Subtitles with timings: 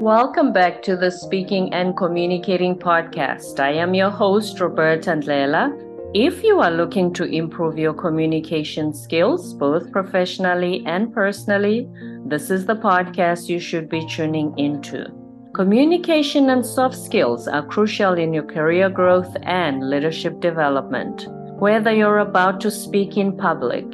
[0.00, 3.58] Welcome back to the Speaking and Communicating podcast.
[3.58, 5.74] I am your host, Roberta Ndlela.
[6.14, 11.88] If you are looking to improve your communication skills, both professionally and personally,
[12.24, 15.04] this is the podcast you should be tuning into.
[15.52, 21.26] Communication and soft skills are crucial in your career growth and leadership development.
[21.58, 23.84] Whether you're about to speak in public,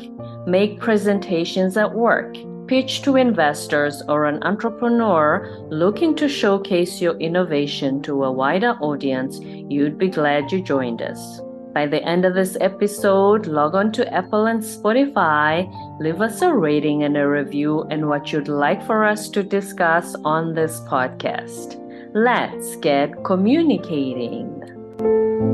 [0.47, 2.37] make presentations at work,
[2.67, 9.39] pitch to investors, or an entrepreneur looking to showcase your innovation to a wider audience,
[9.41, 11.41] you'd be glad you joined us.
[11.75, 15.69] By the end of this episode, log on to Apple and Spotify,
[16.01, 20.15] leave us a rating and a review and what you'd like for us to discuss
[20.25, 21.81] on this podcast.
[22.15, 25.54] Let's get communicating.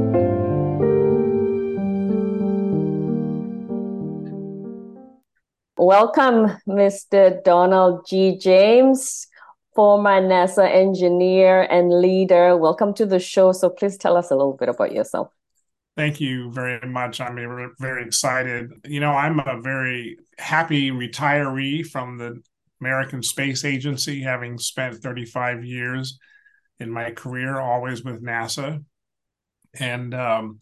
[5.82, 7.42] Welcome, Mr.
[7.42, 8.36] Donald G.
[8.36, 9.26] James,
[9.74, 12.54] former NASA engineer and leader.
[12.54, 13.52] Welcome to the show.
[13.52, 15.32] So please tell us a little bit about yourself.
[15.96, 17.22] Thank you very much.
[17.22, 17.34] I'm
[17.78, 18.70] very excited.
[18.84, 22.42] You know, I'm a very happy retiree from the
[22.82, 26.18] American Space Agency, having spent 35 years
[26.78, 28.84] in my career, always with NASA.
[29.78, 30.58] And um,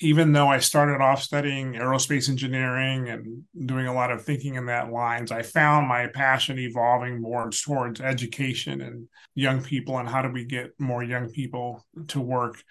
[0.00, 4.66] even though I started off studying aerospace engineering and doing a lot of thinking in
[4.66, 10.22] that lines, I found my passion evolving more towards education and young people and how
[10.22, 12.62] do we get more young people to work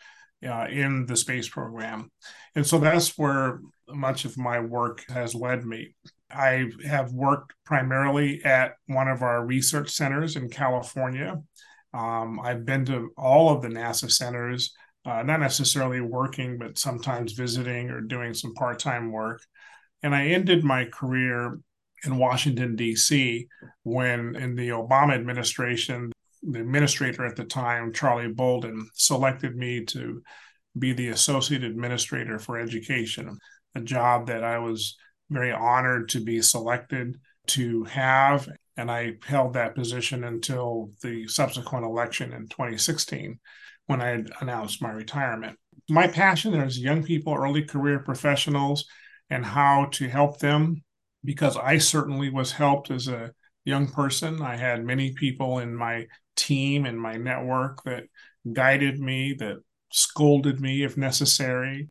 [0.46, 2.12] uh, in the space program.
[2.56, 5.96] And so that's where much of my work has led me.
[6.30, 11.42] I have worked primarily at one of our research centers in California.
[11.94, 14.74] Um, I've been to all of the NASA centers,
[15.06, 19.42] uh, not necessarily working, but sometimes visiting or doing some part time work.
[20.04, 21.60] And I ended my career
[22.04, 23.48] in Washington, D.C.,
[23.84, 26.12] when in the Obama administration,
[26.44, 30.22] the administrator at the time, Charlie Bolden, selected me to
[30.78, 33.38] be the associate administrator for education,
[33.76, 34.98] a job that I was
[35.30, 38.50] very honored to be selected to have.
[38.78, 43.40] And I held that position until the subsequent election in 2016
[43.92, 45.60] when I announced my retirement.
[45.90, 48.86] My passion is young people, early career professionals,
[49.30, 50.82] and how to help them
[51.26, 53.32] because I certainly was helped as a
[53.66, 54.42] young person.
[54.42, 56.06] I had many people in my
[56.38, 58.06] team and my network that
[58.54, 59.58] guided me, that
[59.92, 61.90] scolded me if necessary.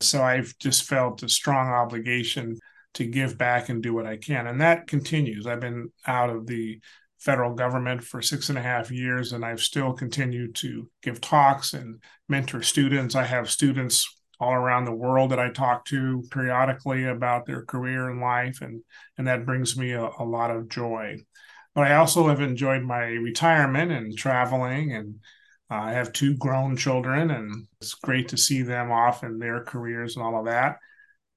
[0.00, 2.58] So I've just felt a strong obligation
[2.94, 4.46] to give back and do what I can.
[4.46, 5.48] And that continues.
[5.48, 6.80] I've been out of the
[7.20, 11.74] federal government for six and a half years, and I've still continued to give talks
[11.74, 13.14] and mentor students.
[13.14, 14.08] I have students
[14.40, 18.82] all around the world that I talk to periodically about their career and life, and,
[19.18, 21.18] and that brings me a, a lot of joy.
[21.74, 25.16] But I also have enjoyed my retirement and traveling, and
[25.70, 29.62] uh, I have two grown children, and it's great to see them off in their
[29.62, 30.78] careers and all of that.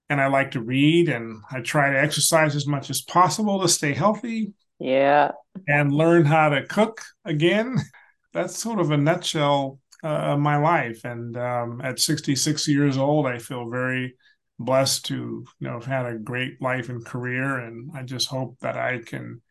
[0.09, 3.67] And I like to read, and I try to exercise as much as possible to
[3.67, 4.53] stay healthy.
[4.79, 5.31] Yeah.
[5.67, 7.77] And learn how to cook again.
[8.33, 11.05] That's sort of a nutshell uh, of my life.
[11.05, 14.15] And um, at 66 years old, I feel very
[14.59, 18.57] blessed to you know have had a great life and career and i just hope
[18.59, 19.41] that i can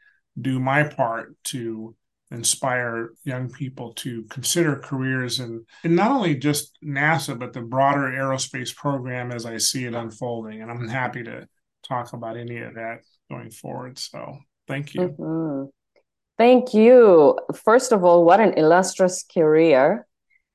[0.40, 1.94] do my part to
[2.32, 8.10] inspire young people to consider careers in, in not only just NASA, but the broader
[8.10, 10.62] aerospace program as I see it unfolding.
[10.62, 11.46] And I'm happy to
[11.86, 13.00] talk about any of that
[13.30, 13.98] going forward.
[13.98, 15.00] So thank you.
[15.00, 15.68] Mm-hmm.
[16.38, 17.38] Thank you.
[17.54, 20.06] First of all, what an illustrious career.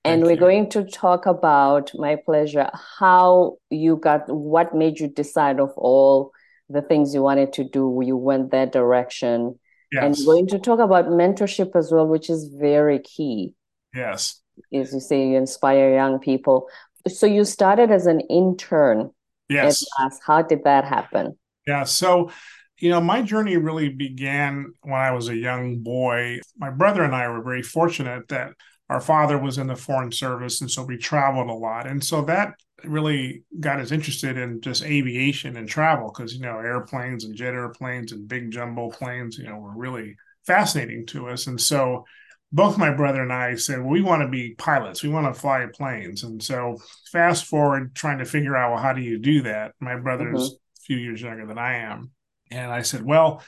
[0.04, 0.40] And Thank we're you.
[0.40, 6.32] going to talk about my pleasure, how you got what made you decide of all
[6.70, 9.60] the things you wanted to do, you went that direction
[9.92, 10.04] Yes.
[10.04, 13.54] And we're going to talk about mentorship as well, which is very key.
[13.94, 14.42] Yes.
[14.74, 16.68] As you say, you inspire young people.
[17.08, 19.12] So you started as an intern.
[19.50, 19.86] Yes.
[20.26, 21.38] How did that happen?
[21.66, 21.86] Yeah.
[21.86, 22.32] So,
[22.80, 26.40] you know, my journey really began when I was a young boy.
[26.58, 28.54] My brother and I were very fortunate that
[28.90, 32.22] our father was in the foreign service and so we traveled a lot and so
[32.22, 32.54] that
[32.84, 37.54] really got us interested in just aviation and travel because you know airplanes and jet
[37.54, 40.16] airplanes and big jumbo planes you know were really
[40.46, 41.48] fascinating to us.
[41.48, 42.06] And so
[42.52, 45.04] both my brother and I said well, we want to be pilots.
[45.04, 46.24] We want to fly planes.
[46.24, 46.78] And so
[47.12, 49.74] fast forward trying to figure out well how do you do that?
[49.80, 50.56] My brother's mm-hmm.
[50.56, 52.12] a few years younger than I am.
[52.50, 53.44] And I said well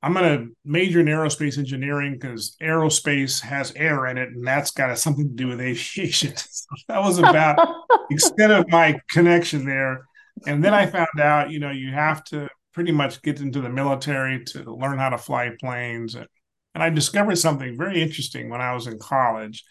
[0.00, 4.70] I'm going to major in aerospace engineering because aerospace has air in it, and that's
[4.70, 6.36] got something to do with aviation.
[6.36, 7.58] so that was about
[8.10, 10.02] extent of my connection there.
[10.46, 13.68] And then I found out, you know, you have to pretty much get into the
[13.68, 16.14] military to learn how to fly planes.
[16.14, 16.28] And
[16.74, 19.64] And I discovered something very interesting when I was in college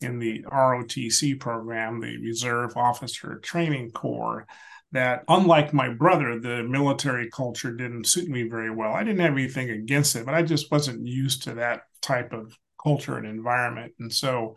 [0.00, 4.46] in the ROTC program, the Reserve Officer Training Corps,
[4.92, 8.92] that unlike my brother, the military culture didn't suit me very well.
[8.92, 12.56] I didn't have anything against it, but I just wasn't used to that type of
[12.82, 13.92] culture and environment.
[13.98, 14.56] And so,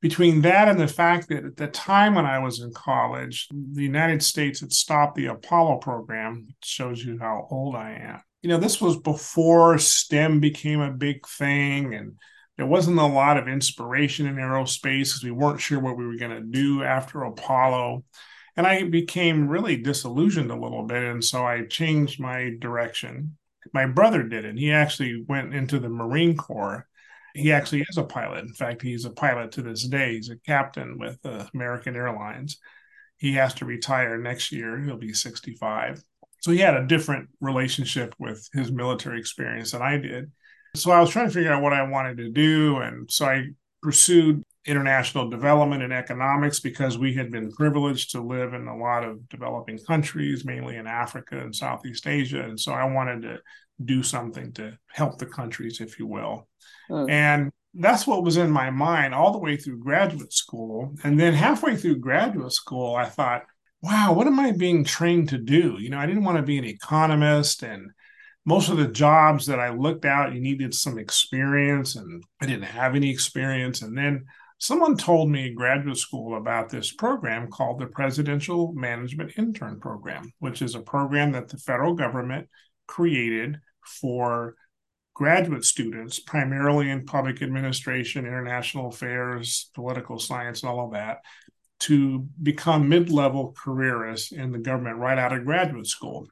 [0.00, 3.82] between that and the fact that at the time when I was in college, the
[3.82, 8.20] United States had stopped the Apollo program, which shows you how old I am.
[8.42, 12.12] You know, this was before STEM became a big thing and
[12.56, 16.16] there wasn't a lot of inspiration in aerospace because we weren't sure what we were
[16.16, 18.04] going to do after Apollo.
[18.56, 21.04] And I became really disillusioned a little bit.
[21.04, 23.36] And so I changed my direction.
[23.72, 24.58] My brother did it.
[24.58, 26.88] He actually went into the Marine Corps.
[27.34, 28.44] He actually is a pilot.
[28.44, 30.14] In fact, he's a pilot to this day.
[30.14, 32.58] He's a captain with uh, American Airlines.
[33.18, 34.80] He has to retire next year.
[34.80, 36.02] He'll be 65.
[36.40, 40.30] So he had a different relationship with his military experience than I did.
[40.76, 42.76] So I was trying to figure out what I wanted to do.
[42.76, 43.48] And so I
[43.82, 49.02] pursued international development and economics because we had been privileged to live in a lot
[49.02, 52.42] of developing countries, mainly in Africa and Southeast Asia.
[52.42, 53.38] And so I wanted to
[53.84, 56.48] do something to help the countries, if you will.
[56.90, 57.10] Mm.
[57.10, 60.94] And that's what was in my mind all the way through graduate school.
[61.04, 63.42] And then halfway through graduate school, I thought,
[63.82, 65.76] wow, what am I being trained to do?
[65.78, 67.90] You know, I didn't want to be an economist and
[68.48, 72.62] most of the jobs that I looked out, you needed some experience, and I didn't
[72.62, 73.82] have any experience.
[73.82, 74.24] And then
[74.56, 80.32] someone told me in graduate school about this program called the Presidential Management Intern Program,
[80.38, 82.48] which is a program that the federal government
[82.86, 84.54] created for
[85.14, 91.18] graduate students, primarily in public administration, international affairs, political science, and all of that,
[91.80, 96.28] to become mid level careerists in the government right out of graduate school.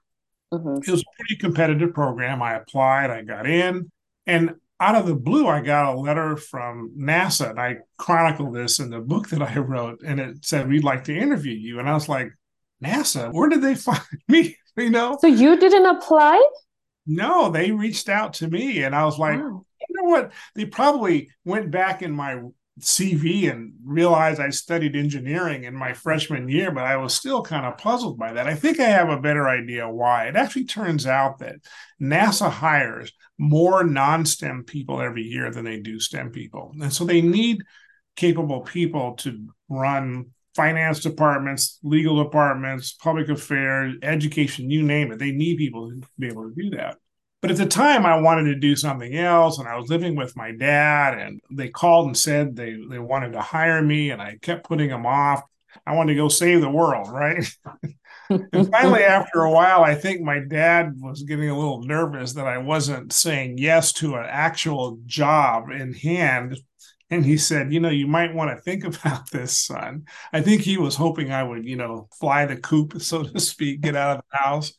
[0.53, 0.79] Mm-hmm.
[0.87, 2.41] It was a pretty competitive program.
[2.41, 3.91] I applied, I got in,
[4.27, 8.79] and out of the blue, I got a letter from NASA, and I chronicled this
[8.79, 11.81] in the book that I wrote, and it said we'd like to interview you.
[11.81, 12.29] And I was like,
[12.85, 14.57] NASA, where did they find me?
[14.77, 15.19] You know?
[15.21, 16.41] So you didn't apply?
[17.07, 19.65] No, they reached out to me, and I was like, wow.
[19.89, 20.33] you know what?
[20.55, 22.41] They probably went back in my
[22.81, 27.65] CV and realized I studied engineering in my freshman year, but I was still kind
[27.65, 28.47] of puzzled by that.
[28.47, 30.27] I think I have a better idea why.
[30.27, 31.57] It actually turns out that
[32.01, 36.75] NASA hires more non STEM people every year than they do STEM people.
[36.81, 37.63] And so they need
[38.15, 40.27] capable people to run
[40.57, 45.19] finance departments, legal departments, public affairs, education, you name it.
[45.19, 46.97] They need people to be able to do that.
[47.43, 50.35] But at the time, I wanted to do something else, and I was living with
[50.37, 54.39] my dad, and they called and said they they wanted to hire me, and I
[54.41, 55.43] kept putting them off.
[55.87, 57.47] I wanted to go save the world, right?
[58.31, 62.47] and finally, after a while, I think my dad was getting a little nervous that
[62.47, 66.59] I wasn't saying yes to an actual job in hand.
[67.11, 70.05] And he said, You know, you might want to think about this, son.
[70.33, 73.81] I think he was hoping I would, you know, fly the coop, so to speak,
[73.81, 74.73] get out of the house.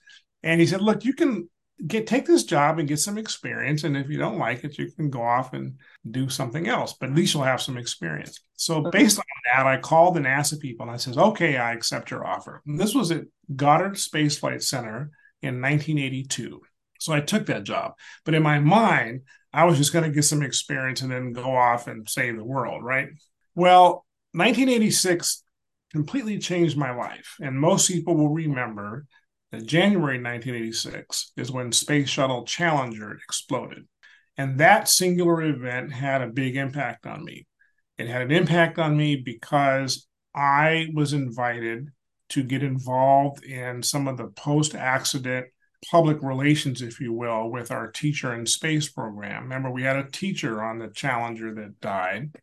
[0.44, 1.50] And he said, Look, you can
[1.86, 4.92] get take this job and get some experience and if you don't like it you
[4.92, 5.76] can go off and
[6.10, 8.90] do something else but at least you'll have some experience so okay.
[9.00, 12.26] based on that i called the nasa people and i says okay i accept your
[12.26, 13.26] offer and this was at
[13.56, 15.12] goddard space flight center
[15.44, 16.60] in 1982
[17.00, 17.94] so i took that job
[18.26, 19.22] but in my mind
[19.54, 22.44] i was just going to get some experience and then go off and save the
[22.44, 23.10] world right
[23.56, 25.44] well 1986
[25.92, 29.06] completely changed my life and most people will remember
[29.52, 33.88] that January 1986 is when Space Shuttle Challenger exploded.
[34.38, 37.48] And that singular event had a big impact on me.
[37.98, 41.90] It had an impact on me because I was invited
[42.30, 45.48] to get involved in some of the post accident
[45.90, 49.44] public relations, if you will, with our teacher in space program.
[49.44, 52.36] Remember, we had a teacher on the Challenger that died.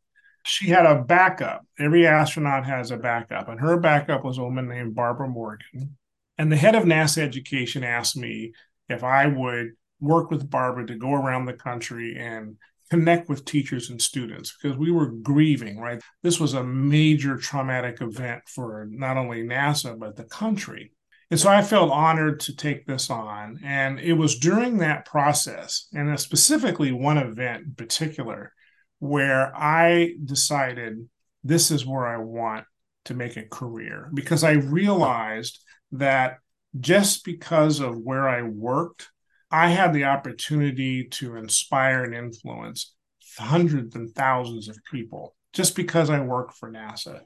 [0.45, 1.67] She had a backup.
[1.79, 5.97] Every astronaut has a backup, and her backup was a woman named Barbara Morgan.
[6.37, 8.53] And the head of NASA education asked me
[8.89, 12.57] if I would work with Barbara to go around the country and
[12.91, 16.03] connect with teachers and students because we were grieving, right?
[16.23, 20.93] This was a major traumatic event for not only NASA, but the country.
[21.35, 23.59] And so I felt honored to take this on.
[23.65, 28.53] And it was during that process, and specifically one event in particular,
[29.01, 31.09] where I decided
[31.43, 32.67] this is where I want
[33.07, 35.61] to make a career because I realized
[35.91, 36.39] that
[36.79, 39.09] just because of where I worked,
[39.51, 42.95] I had the opportunity to inspire and influence
[43.37, 47.23] hundreds and thousands of people just because I worked for NASA.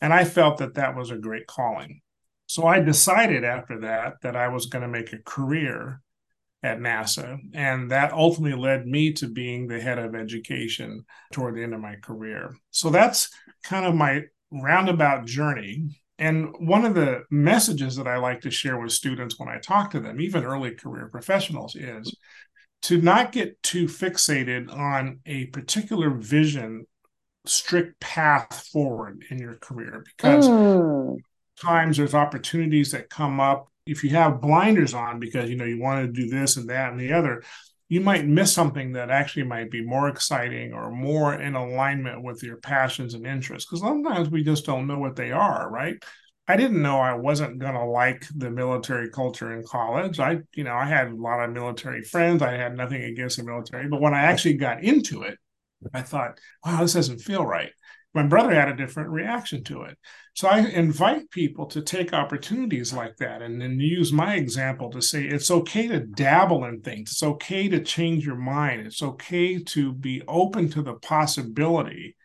[0.00, 2.00] And I felt that that was a great calling.
[2.50, 6.00] So I decided after that that I was going to make a career
[6.64, 7.38] at NASA.
[7.54, 11.80] And that ultimately led me to being the head of education toward the end of
[11.80, 12.56] my career.
[12.72, 13.30] So that's
[13.62, 15.96] kind of my roundabout journey.
[16.18, 19.92] And one of the messages that I like to share with students when I talk
[19.92, 22.12] to them, even early career professionals, is
[22.82, 26.84] to not get too fixated on a particular vision,
[27.46, 31.16] strict path forward in your career because mm.
[31.60, 33.68] Times there's opportunities that come up.
[33.86, 36.92] If you have blinders on because you know you want to do this and that
[36.92, 37.42] and the other
[37.88, 42.40] you might miss something that actually might be more exciting or more in alignment with
[42.42, 45.96] your passions and interests because sometimes we just don't know what they are right?
[46.46, 50.18] I didn't know i wasn't going to like the military culture in college.
[50.20, 52.42] I you know i had a lot of military friends.
[52.42, 55.38] I had nothing against the military but when i actually got into it
[55.94, 57.72] i thought wow this doesn't feel right
[58.14, 59.96] my brother had a different reaction to it.
[60.34, 65.00] So I invite people to take opportunities like that and then use my example to
[65.00, 67.12] say it's okay to dabble in things.
[67.12, 68.86] It's okay to change your mind.
[68.86, 72.16] It's okay to be open to the possibility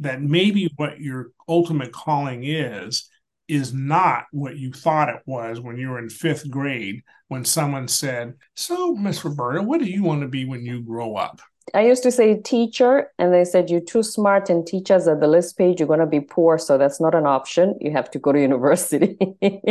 [0.00, 3.08] that maybe what your ultimate calling is
[3.48, 7.88] is not what you thought it was when you were in fifth grade when someone
[7.88, 11.40] said, So, Miss Roberta, what do you want to be when you grow up?
[11.74, 15.26] I used to say teacher, and they said you're too smart and teachers at the
[15.26, 16.58] list page, you're going to be poor.
[16.58, 17.76] So that's not an option.
[17.80, 19.16] You have to go to university.
[19.42, 19.62] and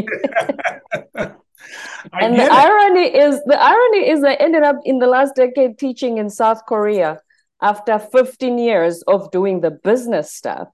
[2.35, 2.51] the it.
[2.51, 6.65] irony is the irony is I ended up in the last decade teaching in South
[6.65, 7.19] Korea
[7.61, 10.67] after 15 years of doing the business stuff.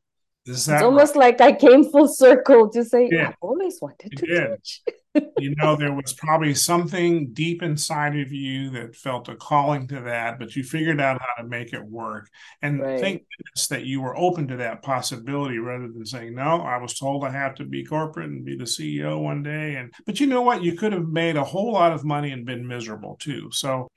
[0.46, 4.82] It's almost like I came full circle to say, I've always wanted to teach.
[5.38, 10.02] you know, there was probably something deep inside of you that felt a calling to
[10.02, 12.30] that, but you figured out how to make it work.
[12.62, 13.00] And right.
[13.00, 16.98] thank goodness that you were open to that possibility rather than saying, no, I was
[16.98, 19.76] told I have to be corporate and be the CEO one day.
[19.76, 20.64] And but you know what?
[20.64, 23.50] You could have made a whole lot of money and been miserable too.
[23.52, 23.88] So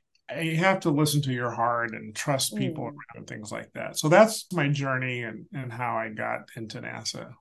[0.40, 2.94] you have to listen to your heart and trust people mm.
[3.16, 3.98] around things like that.
[3.98, 7.32] So that's my journey and, and how I got into NASA.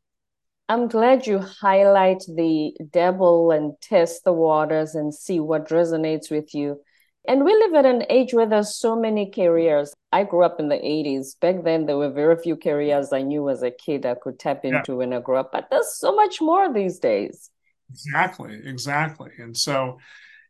[0.69, 6.53] I'm glad you highlight the devil and test the waters and see what resonates with
[6.53, 6.79] you.
[7.27, 9.91] And we live at an age where there's so many careers.
[10.11, 11.39] I grew up in the 80s.
[11.39, 14.63] Back then, there were very few careers I knew as a kid I could tap
[14.63, 14.95] into yeah.
[14.95, 17.49] when I grew up, but there's so much more these days.
[17.89, 19.31] Exactly, exactly.
[19.39, 19.97] And so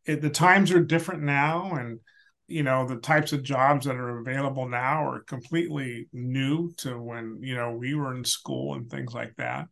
[0.06, 1.72] it, the times are different now.
[1.76, 2.02] And
[2.48, 7.38] you know the types of jobs that are available now are completely new to when
[7.42, 9.68] you know we were in school and things like that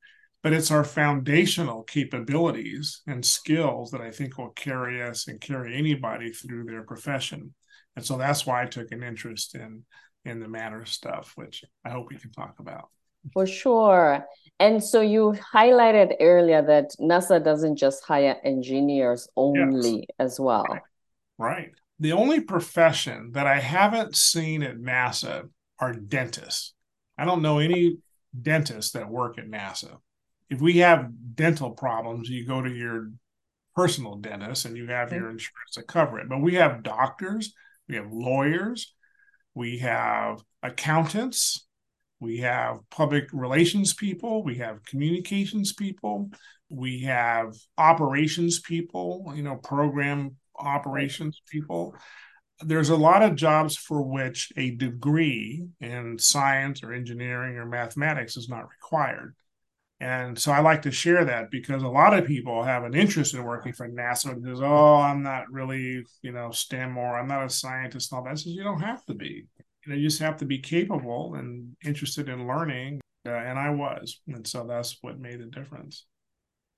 [0.48, 5.76] but it's our foundational capabilities and skills that i think will carry us and carry
[5.76, 7.54] anybody through their profession
[7.98, 9.84] and so that's why i took an interest in
[10.24, 12.88] in the matter stuff which i hope we can talk about
[13.34, 14.26] for sure
[14.62, 20.06] and so you highlighted earlier that nasa doesn't just hire engineers only yes.
[20.18, 20.82] as well right.
[21.38, 25.50] right the only profession that I haven't seen at NASA
[25.80, 26.74] are dentists.
[27.18, 27.98] I don't know any
[28.40, 29.98] dentists that work at NASA.
[30.50, 33.12] If we have dental problems, you go to your
[33.76, 36.28] personal dentist and you have your insurance to cover it.
[36.30, 37.54] But we have doctors,
[37.88, 38.94] we have lawyers,
[39.54, 41.68] we have accountants,
[42.20, 46.32] we have public relations people, we have communications people,
[46.70, 51.96] we have operations people, you know, program operations people.
[52.62, 58.36] There's a lot of jobs for which a degree in science or engineering or mathematics
[58.36, 59.36] is not required.
[60.00, 63.34] And so I like to share that because a lot of people have an interest
[63.34, 67.28] in working for NASA and says, oh, I'm not really, you know, STEM or I'm
[67.28, 68.32] not a scientist and all that.
[68.32, 69.46] I says, you don't have to be.
[69.86, 73.02] You know, you just have to be capable and interested in learning.
[73.26, 74.22] Uh, and I was.
[74.28, 76.06] And so that's what made the difference.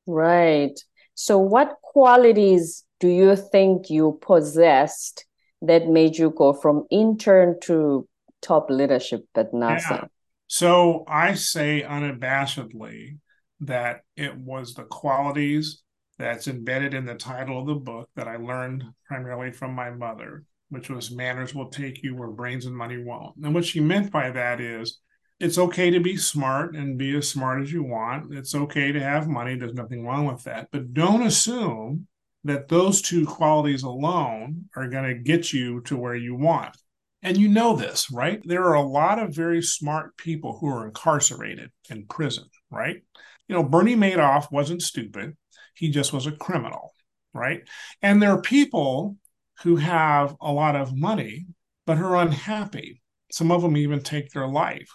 [0.07, 0.79] Right.
[1.13, 5.25] So, what qualities do you think you possessed
[5.61, 8.07] that made you go from intern to
[8.41, 9.91] top leadership at NASA?
[9.91, 10.05] Yeah.
[10.51, 13.19] So I say unabashedly
[13.61, 15.83] that it was the qualities
[16.17, 20.43] that's embedded in the title of the book that I learned primarily from my mother,
[20.69, 23.35] which was manners will take you where brains and money won't.
[23.43, 24.97] And what she meant by that is
[25.39, 28.33] it's okay to be smart and be as smart as you want.
[28.33, 29.55] It's okay to have money.
[29.55, 30.69] There's nothing wrong with that.
[30.71, 32.07] But don't assume
[32.43, 36.75] that those two qualities alone are going to get you to where you want.
[37.21, 38.41] And you know this, right?
[38.45, 43.03] There are a lot of very smart people who are incarcerated in prison, right?
[43.47, 45.35] You know, Bernie Madoff wasn't stupid,
[45.75, 46.93] he just was a criminal,
[47.33, 47.61] right?
[48.01, 49.17] And there are people
[49.63, 51.47] who have a lot of money,
[51.85, 53.01] but are unhappy.
[53.31, 54.89] Some of them even take their life.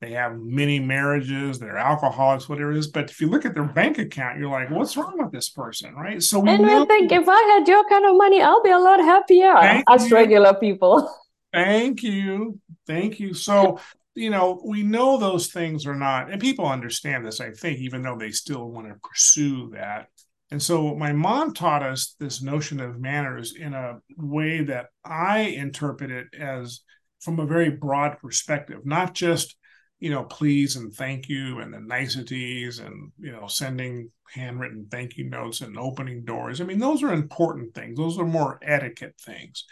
[0.00, 2.88] they have many marriages, they're alcoholics, whatever it is.
[2.88, 5.94] But if you look at their bank account, you're like, what's wrong with this person?
[5.94, 6.22] Right.
[6.22, 8.78] So we and I think if I had your kind of money, I'll be a
[8.78, 10.14] lot happier Thank as you.
[10.14, 11.10] regular people.
[11.54, 12.60] Thank you.
[12.86, 13.34] Thank you.
[13.34, 13.80] So,
[14.14, 18.02] you know, we know those things are not, and people understand this, I think, even
[18.02, 20.08] though they still want to pursue that.
[20.50, 25.40] And so my mom taught us this notion of manners in a way that I
[25.40, 26.80] interpret it as
[27.20, 29.56] from a very broad perspective, not just
[30.04, 35.16] you know, please and thank you and the niceties and, you know, sending handwritten thank
[35.16, 36.60] you notes and opening doors.
[36.60, 37.96] I mean, those are important things.
[37.96, 39.64] Those are more etiquette things.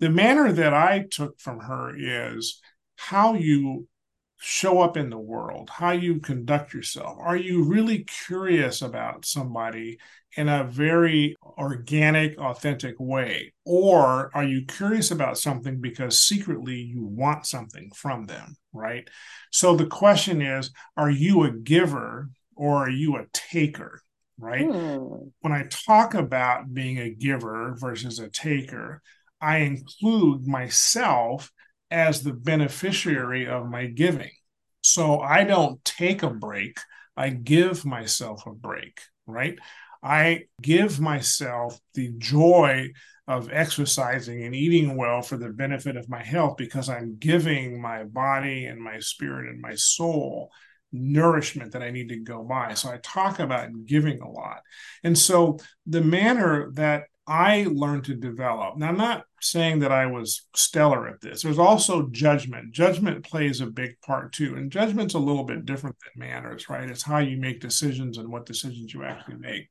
[0.00, 2.60] The manner that I took from her is
[2.96, 3.86] how you
[4.42, 7.18] show up in the world, how you conduct yourself.
[7.20, 9.98] Are you really curious about somebody
[10.34, 13.52] in a very organic, authentic way?
[13.66, 19.06] Or are you curious about something because secretly you want something from them, right?
[19.50, 24.00] So the question is are you a giver or are you a taker?
[24.38, 24.64] Right.
[24.64, 25.28] Hmm.
[25.42, 29.02] When I talk about being a giver versus a taker,
[29.40, 31.50] I include myself
[31.90, 34.30] as the beneficiary of my giving.
[34.82, 36.78] So I don't take a break,
[37.16, 39.58] I give myself a break, right?
[40.02, 42.90] I give myself the joy
[43.28, 48.04] of exercising and eating well for the benefit of my health because I'm giving my
[48.04, 50.50] body and my spirit and my soul
[50.92, 52.74] nourishment that I need to go by.
[52.74, 54.62] So I talk about giving a lot.
[55.04, 58.76] And so the manner that I learned to develop.
[58.76, 61.42] Now, I'm not saying that I was stellar at this.
[61.42, 62.72] There's also judgment.
[62.72, 64.56] Judgment plays a big part too.
[64.56, 66.90] And judgment's a little bit different than manners, right?
[66.90, 69.68] It's how you make decisions and what decisions you actually make.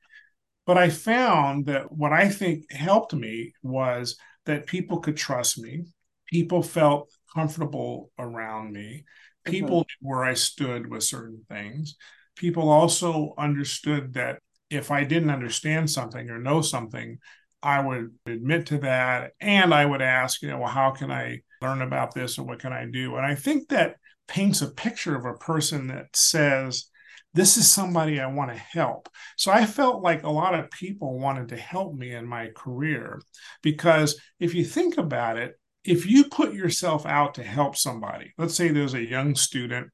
[0.65, 5.83] But I found that what I think helped me was that people could trust me.
[6.27, 9.03] People felt comfortable around me.
[9.43, 10.05] People mm-hmm.
[10.05, 11.97] knew where I stood with certain things.
[12.37, 14.39] People also understood that
[14.69, 17.17] if I didn't understand something or know something,
[17.61, 19.31] I would admit to that.
[19.39, 22.59] And I would ask, you know, well, how can I learn about this or what
[22.59, 23.15] can I do?
[23.15, 23.95] And I think that
[24.27, 26.89] paints a picture of a person that says,
[27.33, 29.09] this is somebody I want to help.
[29.37, 33.22] So I felt like a lot of people wanted to help me in my career
[33.61, 38.55] because if you think about it, if you put yourself out to help somebody, let's
[38.55, 39.89] say there's a young student,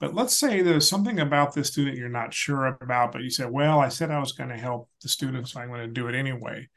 [0.00, 3.50] but let's say there's something about this student you're not sure about, but you said,
[3.50, 6.08] well, I said I was going to help the student, so I'm going to do
[6.08, 6.68] it anyway.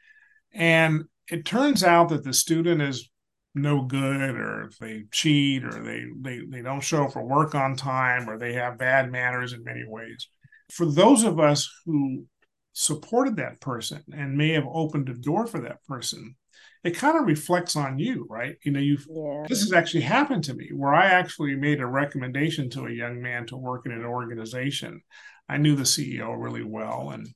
[0.56, 3.10] And it turns out that the student is
[3.54, 7.74] no good or they cheat or they, they they don't show up for work on
[7.74, 10.28] time or they have bad manners in many ways.
[10.72, 12.26] For those of us who
[12.72, 16.36] supported that person and may have opened a door for that person
[16.84, 18.56] it kind of reflects on you right?
[18.62, 19.46] You know you yeah.
[19.48, 23.22] this has actually happened to me where i actually made a recommendation to a young
[23.22, 25.00] man to work in an organization.
[25.48, 27.26] I knew the ceo really well and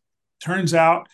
[0.42, 1.08] turns out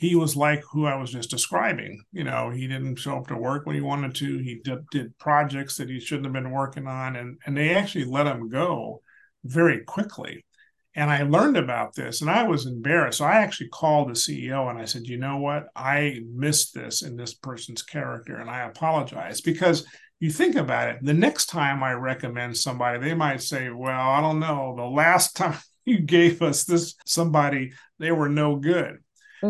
[0.00, 2.02] he was like who I was just describing.
[2.10, 4.38] You know, he didn't show up to work when he wanted to.
[4.38, 8.06] He did, did projects that he shouldn't have been working on, and and they actually
[8.06, 9.02] let him go
[9.44, 10.46] very quickly.
[10.94, 13.18] And I learned about this, and I was embarrassed.
[13.18, 15.66] So I actually called the CEO and I said, "You know what?
[15.76, 19.86] I missed this in this person's character, and I apologize because."
[20.22, 24.20] You think about it, the next time I recommend somebody, they might say, Well, I
[24.20, 28.98] don't know, the last time you gave us this somebody, they were no good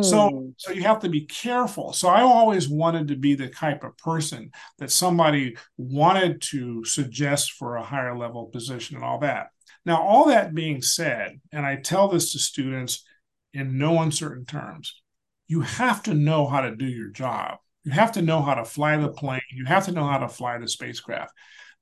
[0.02, 0.48] so, hmm.
[0.56, 1.92] so you have to be careful.
[1.92, 7.52] So I always wanted to be the type of person that somebody wanted to suggest
[7.52, 9.48] for a higher level position and all that.
[9.84, 13.04] Now, all that being said, and I tell this to students
[13.52, 15.00] in no uncertain terms,
[15.48, 17.58] you have to know how to do your job.
[17.84, 19.40] You have to know how to fly the plane.
[19.50, 21.32] You have to know how to fly the spacecraft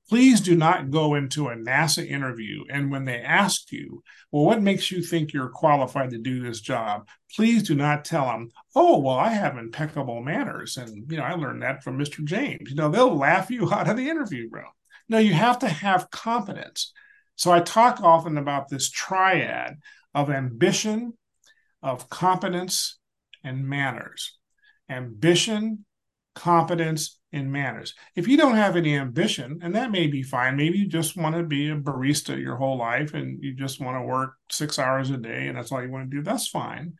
[0.09, 4.61] please do not go into a NASA interview and when they ask you, well, what
[4.61, 7.07] makes you think you're qualified to do this job?
[7.35, 10.77] Please do not tell them, oh, well, I have impeccable manners.
[10.77, 12.23] And, you know, I learned that from Mr.
[12.23, 12.69] James.
[12.71, 14.65] You know, they'll laugh you out of the interview room.
[15.07, 16.91] No, you have to have competence.
[17.35, 19.77] So I talk often about this triad
[20.13, 21.13] of ambition,
[21.81, 22.99] of competence,
[23.43, 24.37] and manners.
[24.89, 25.85] Ambition,
[26.35, 27.93] competence, in manners.
[28.15, 31.35] If you don't have any ambition, and that may be fine, maybe you just want
[31.35, 35.09] to be a barista your whole life and you just want to work six hours
[35.11, 36.93] a day and that's all you want to do, that's fine.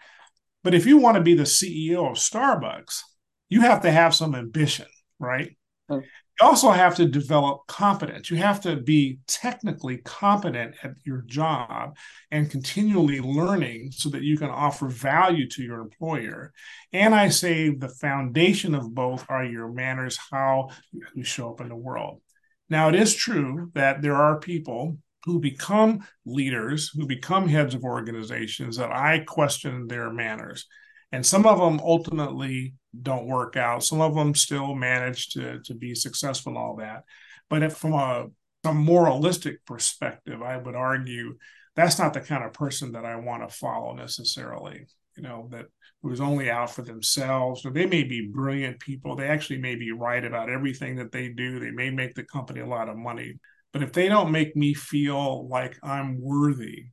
[0.64, 3.02] But if you want to be the CEO of Starbucks,
[3.48, 4.88] you have to have some ambition,
[5.20, 5.56] right?
[5.90, 6.04] Mm
[6.40, 8.30] you also have to develop competence.
[8.30, 11.98] You have to be technically competent at your job
[12.32, 16.54] and continually learning so that you can offer value to your employer.
[16.94, 20.70] And I say the foundation of both are your manners, how
[21.14, 22.22] you show up in the world.
[22.70, 27.84] Now, it is true that there are people who become leaders, who become heads of
[27.84, 30.68] organizations that I question their manners.
[31.12, 33.84] And some of them ultimately don't work out.
[33.84, 37.04] Some of them still manage to, to be successful and all that.
[37.50, 38.28] But if from a,
[38.64, 41.36] a moralistic perspective, I would argue
[41.76, 44.86] that's not the kind of person that I want to follow necessarily.
[45.16, 45.66] You know, that
[46.02, 47.66] who's only out for themselves.
[47.66, 49.16] Or they may be brilliant people.
[49.16, 51.60] They actually may be right about everything that they do.
[51.60, 53.40] They may make the company a lot of money.
[53.74, 56.86] But if they don't make me feel like I'm worthy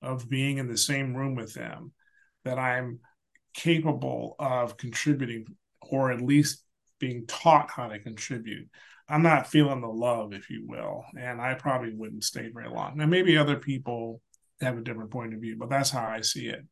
[0.00, 1.92] of being in the same room with them,
[2.44, 3.00] that I'm
[3.54, 5.46] capable of contributing
[5.80, 6.64] or at least
[6.98, 8.68] being taught how to contribute,
[9.08, 11.04] I'm not feeling the love, if you will.
[11.18, 12.96] And I probably wouldn't stay very long.
[12.96, 14.20] Now, maybe other people
[14.60, 16.64] have a different point of view, but that's how I see it.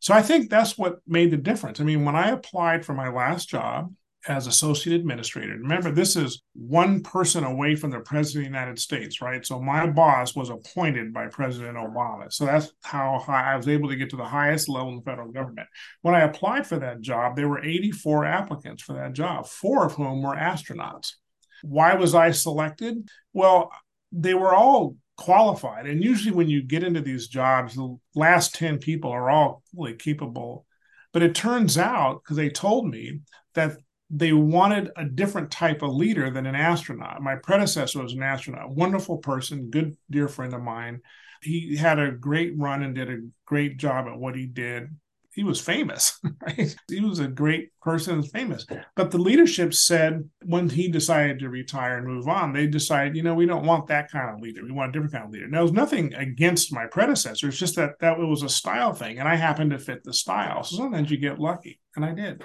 [0.00, 1.80] So I think that's what made the difference.
[1.80, 3.92] I mean, when I applied for my last job,
[4.28, 5.54] as associate administrator.
[5.54, 9.44] Remember, this is one person away from the president of the United States, right?
[9.44, 12.32] So my boss was appointed by President Obama.
[12.32, 15.02] So that's how high I was able to get to the highest level in the
[15.02, 15.68] federal government.
[16.02, 19.94] When I applied for that job, there were 84 applicants for that job, four of
[19.94, 21.14] whom were astronauts.
[21.62, 23.08] Why was I selected?
[23.32, 23.72] Well,
[24.12, 25.86] they were all qualified.
[25.86, 29.94] And usually, when you get into these jobs, the last 10 people are all really
[29.94, 30.66] capable.
[31.12, 33.20] But it turns out, because they told me
[33.54, 33.76] that
[34.12, 37.22] they wanted a different type of leader than an astronaut.
[37.22, 41.00] My predecessor was an astronaut, wonderful person, good dear friend of mine.
[41.42, 44.94] He had a great run and did a great job at what he did.
[45.34, 46.76] He was famous, right?
[46.90, 48.66] He was a great person, famous.
[48.96, 53.22] But the leadership said when he decided to retire and move on, they decided, you
[53.22, 54.62] know, we don't want that kind of leader.
[54.62, 55.48] We want a different kind of leader.
[55.48, 57.48] Now, there's nothing against my predecessor.
[57.48, 60.64] It's just that that was a style thing, and I happened to fit the style.
[60.64, 62.44] So sometimes you get lucky, and I did.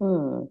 [0.00, 0.44] Hmm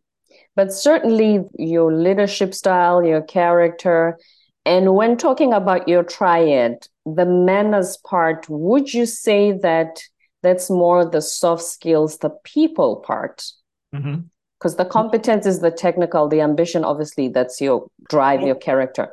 [0.55, 4.17] but certainly your leadership style, your character.
[4.65, 10.01] And when talking about your triad, the manners part, would you say that
[10.41, 13.43] that's more the soft skills, the people part?
[13.91, 14.77] Because mm-hmm.
[14.77, 19.09] the competence is the technical, the ambition, obviously, that's your drive, your character.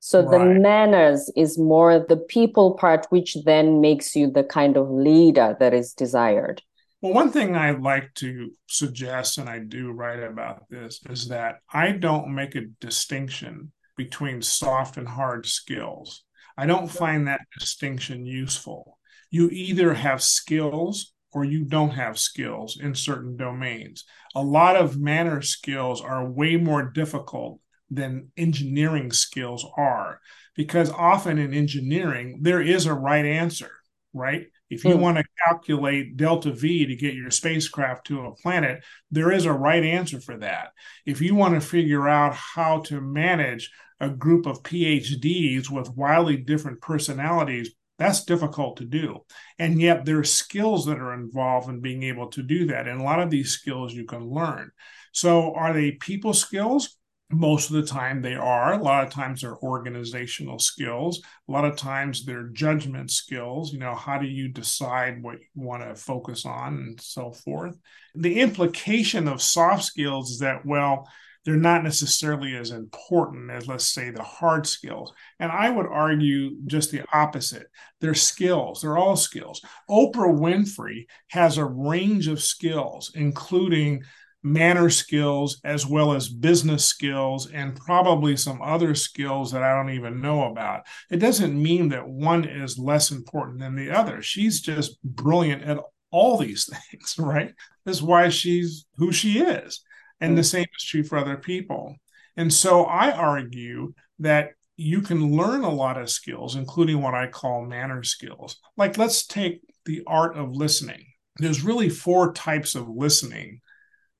[0.00, 0.30] So right.
[0.38, 5.56] the manners is more the people part, which then makes you the kind of leader
[5.60, 6.60] that is desired.
[7.04, 11.56] Well, one thing I like to suggest, and I do write about this, is that
[11.70, 16.24] I don't make a distinction between soft and hard skills.
[16.56, 18.98] I don't find that distinction useful.
[19.28, 24.06] You either have skills or you don't have skills in certain domains.
[24.34, 30.20] A lot of manner skills are way more difficult than engineering skills are
[30.56, 33.72] because often in engineering, there is a right answer,
[34.14, 34.46] right?
[34.74, 35.00] If you mm.
[35.00, 39.52] want to calculate delta V to get your spacecraft to a planet, there is a
[39.52, 40.72] right answer for that.
[41.06, 46.36] If you want to figure out how to manage a group of PhDs with wildly
[46.36, 49.20] different personalities, that's difficult to do.
[49.58, 52.88] And yet there are skills that are involved in being able to do that.
[52.88, 54.70] And a lot of these skills you can learn.
[55.12, 56.98] So are they people skills?
[57.34, 58.72] Most of the time they are.
[58.72, 61.20] A lot of times they're organizational skills.
[61.48, 65.62] A lot of times they're judgment skills you know how do you decide what you
[65.62, 67.76] want to focus on and so forth.
[68.14, 71.08] The implication of soft skills is that well
[71.44, 75.12] they're not necessarily as important as let's say the hard skills.
[75.40, 77.66] And i would argue just the opposite.
[78.00, 78.80] They're skills.
[78.80, 79.60] They're all skills.
[79.90, 84.04] Oprah winfrey has a range of skills including
[84.44, 89.94] manner skills as well as business skills and probably some other skills that I don't
[89.94, 90.82] even know about.
[91.10, 94.20] It doesn't mean that one is less important than the other.
[94.20, 95.78] She's just brilliant at
[96.10, 97.54] all these things, right?
[97.86, 99.80] That's why she's who she is.
[100.20, 101.96] And the same is true for other people.
[102.36, 107.28] And so I argue that you can learn a lot of skills, including what I
[107.28, 108.56] call manner skills.
[108.76, 111.06] Like, let's take the art of listening.
[111.38, 113.60] There's really four types of listening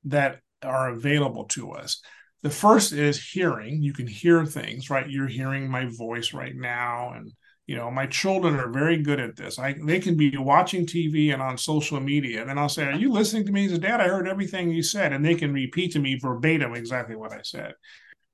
[0.05, 2.01] that are available to us.
[2.43, 3.83] The first is hearing.
[3.83, 5.09] You can hear things, right?
[5.09, 7.13] You're hearing my voice right now.
[7.15, 7.33] And,
[7.67, 9.59] you know, my children are very good at this.
[9.59, 12.43] I, they can be watching TV and on social media.
[12.43, 13.63] And then I'll say, Are you listening to me?
[13.63, 15.15] He says, Dad, I heard everything you said.
[15.15, 17.73] And they can repeat to me verbatim exactly what I said.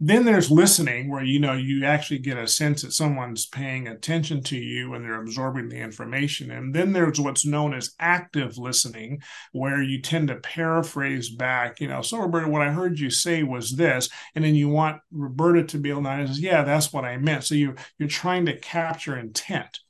[0.03, 4.43] Then there's listening, where you know you actually get a sense that someone's paying attention
[4.45, 6.51] to you and they're absorbing the information.
[6.51, 9.21] And then there's what's known as active listening,
[9.53, 11.83] where you tend to paraphrase back.
[11.83, 15.03] You know, so Roberta, what I heard you say was this, and then you want
[15.13, 17.45] Roberta to be able to say, yeah, that's what I meant.
[17.45, 19.81] So you you're trying to capture intent.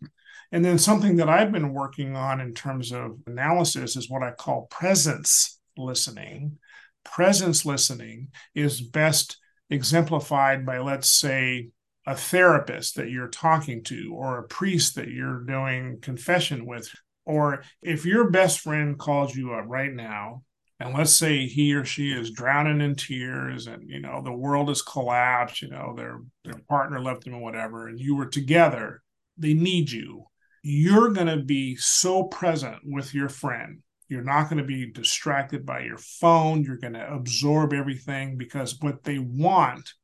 [0.50, 4.32] And then something that I've been working on in terms of analysis is what I
[4.32, 6.58] call presence listening.
[7.04, 9.36] Presence listening is best
[9.70, 11.68] exemplified by, let's say,
[12.06, 16.90] a therapist that you're talking to or a priest that you're doing confession with.
[17.24, 20.42] Or if your best friend calls you up right now
[20.80, 24.68] and let's say he or she is drowning in tears and you know the world
[24.68, 29.02] has collapsed you know their their partner left them or whatever and you were together
[29.40, 30.26] they need you.
[30.62, 33.80] You're going to be so present with your friend
[34.10, 38.78] you're not going to be distracted by your phone you're going to absorb everything because
[38.80, 39.94] what they want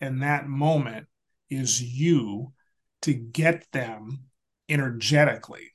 [0.00, 1.06] in that moment
[1.50, 2.52] is you
[3.02, 4.20] to get them
[4.68, 5.70] energetically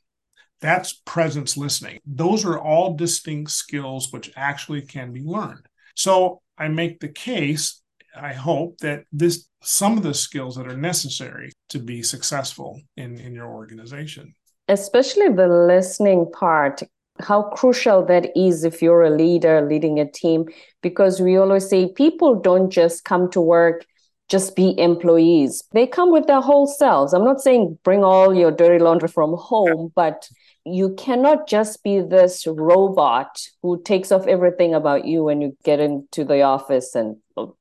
[0.62, 2.00] that's presence listening.
[2.06, 5.66] Those are all distinct skills which actually can be learned.
[5.96, 7.82] So I make the case,
[8.16, 13.20] I hope, that this some of the skills that are necessary to be successful in,
[13.20, 14.34] in your organization.
[14.68, 16.82] Especially the listening part,
[17.20, 20.46] how crucial that is if you're a leader leading a team,
[20.82, 23.86] because we always say people don't just come to work
[24.32, 25.66] just be employees.
[25.74, 27.14] They come with their whole selves.
[27.14, 30.28] I'm not saying bring all your dirty laundry from home, but
[30.64, 35.82] you cannot just be this robot who takes off everything about you when you get
[35.82, 37.18] into the office and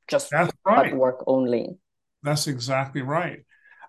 [0.07, 0.33] just
[0.65, 0.95] right.
[0.95, 1.71] work only.
[2.23, 3.41] That's exactly right.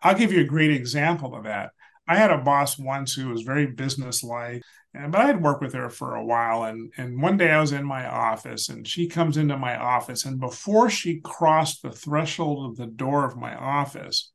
[0.01, 1.71] I'll give you a great example of that.
[2.07, 5.89] I had a boss once who was very businesslike, but I had worked with her
[5.89, 6.63] for a while.
[6.63, 10.25] And, and one day I was in my office and she comes into my office.
[10.25, 14.31] And before she crossed the threshold of the door of my office,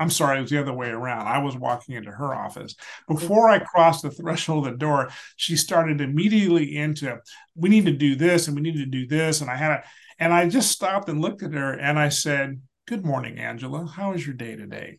[0.00, 1.26] I'm sorry, it was the other way around.
[1.26, 2.74] I was walking into her office.
[3.06, 7.18] Before I crossed the threshold of the door, she started immediately into,
[7.54, 9.42] we need to do this and we need to do this.
[9.42, 9.84] And I had a,
[10.18, 13.86] and I just stopped and looked at her and I said, Good morning, Angela.
[13.86, 14.98] How is your day today?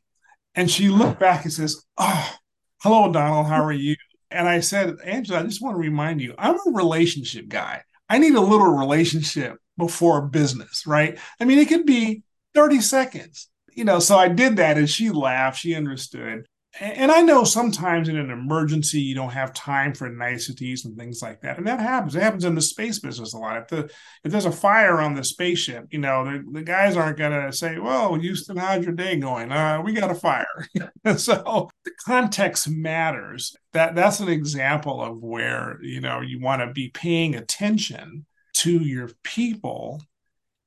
[0.55, 2.35] And she looked back and says, Oh,
[2.81, 3.47] hello, Donald.
[3.47, 3.95] How are you?
[4.31, 7.83] And I said, Angela, I just want to remind you, I'm a relationship guy.
[8.09, 11.17] I need a little relationship before business, right?
[11.39, 15.09] I mean, it could be 30 seconds you know, so I did that and she
[15.09, 15.59] laughed.
[15.59, 16.45] She understood.
[16.79, 21.21] And I know sometimes in an emergency, you don't have time for niceties and things
[21.21, 21.57] like that.
[21.57, 22.15] And that happens.
[22.15, 23.57] It happens in the space business a lot.
[23.57, 23.91] If, the,
[24.23, 27.51] if there's a fire on the spaceship, you know, the, the guys aren't going to
[27.51, 29.51] say, well, Houston, how's your day going?
[29.51, 30.45] Uh, we got a fire.
[31.17, 33.53] so the context matters.
[33.73, 38.71] That That's an example of where, you know, you want to be paying attention to
[38.71, 40.01] your people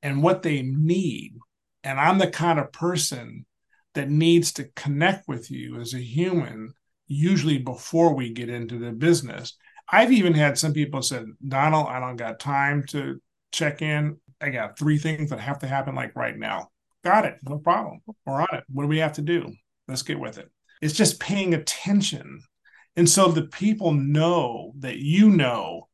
[0.03, 1.33] and what they need
[1.85, 3.45] and I'm the kind of person
[3.95, 6.73] that needs to connect with you as a human,
[7.07, 9.57] usually before we get into the business.
[9.89, 14.17] I've even had some people said, Donald, I don't got time to check in.
[14.41, 16.69] I got three things that have to happen like right now.
[17.03, 17.37] Got it.
[17.43, 18.01] No problem.
[18.25, 18.63] We're on it.
[18.71, 19.53] What do we have to do?
[19.87, 20.49] Let's get with it.
[20.81, 22.41] It's just paying attention.
[22.95, 25.87] And so the people know that you know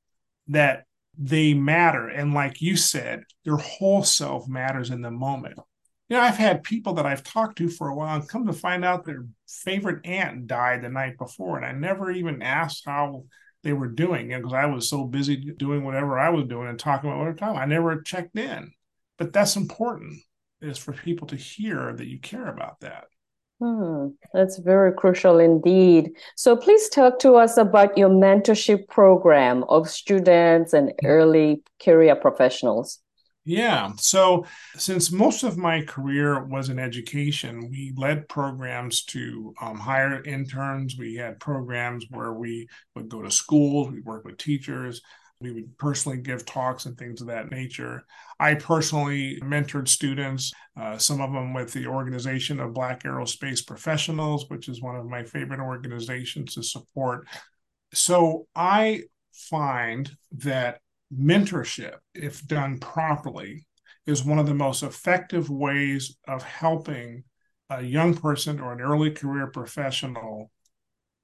[0.48, 0.86] that
[1.18, 2.08] they matter.
[2.08, 5.60] And like you said, their whole self matters in the moment
[6.12, 8.52] you know, I've had people that I've talked to for a while and come to
[8.52, 13.24] find out their favorite aunt died the night before, and I never even asked how
[13.64, 17.10] they were doing because I was so busy doing whatever I was doing and talking
[17.10, 17.56] about whatever time.
[17.56, 18.74] I never checked in,
[19.18, 20.20] but that's important
[20.60, 23.06] is for people to hear that you care about that.
[23.62, 26.12] Hmm, that's very crucial indeed.
[26.36, 33.00] So please talk to us about your mentorship program of students and early career professionals.
[33.44, 33.94] Yeah.
[33.98, 34.46] So,
[34.78, 40.96] since most of my career was in education, we led programs to um, hire interns.
[40.98, 45.02] We had programs where we would go to schools, we work with teachers,
[45.40, 48.04] we would personally give talks and things of that nature.
[48.40, 54.46] I personally mentored students, uh, some of them with the Organization of Black Aerospace Professionals,
[54.50, 57.28] which is one of my favorite organizations to support.
[57.92, 60.80] So, I find that
[61.16, 63.66] mentorship, if done properly,
[64.06, 67.24] is one of the most effective ways of helping
[67.70, 70.52] a young person or an early career professional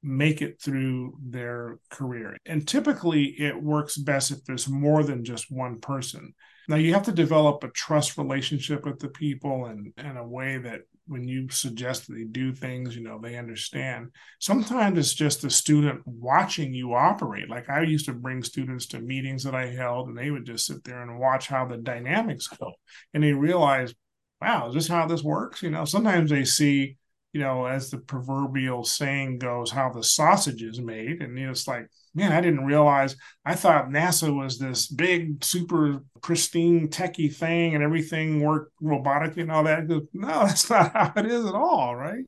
[0.03, 2.37] make it through their career.
[2.45, 6.33] And typically, it works best if there's more than just one person.
[6.67, 10.57] Now, you have to develop a trust relationship with the people and in a way
[10.57, 14.11] that when you suggest that they do things, you know, they understand.
[14.39, 17.49] Sometimes it's just the student watching you operate.
[17.49, 20.65] Like I used to bring students to meetings that I held, and they would just
[20.65, 22.73] sit there and watch how the dynamics go.
[23.13, 23.93] And they realize,
[24.41, 25.63] wow, is this how this works?
[25.63, 26.97] You know, sometimes they see,
[27.33, 31.21] you know, as the proverbial saying goes, how the sausage is made.
[31.21, 33.15] And you know, it's like, man, I didn't realize.
[33.45, 39.51] I thought NASA was this big, super pristine, techie thing, and everything worked robotically and
[39.51, 39.87] all that.
[39.87, 42.25] no, that's not how it is at all, right?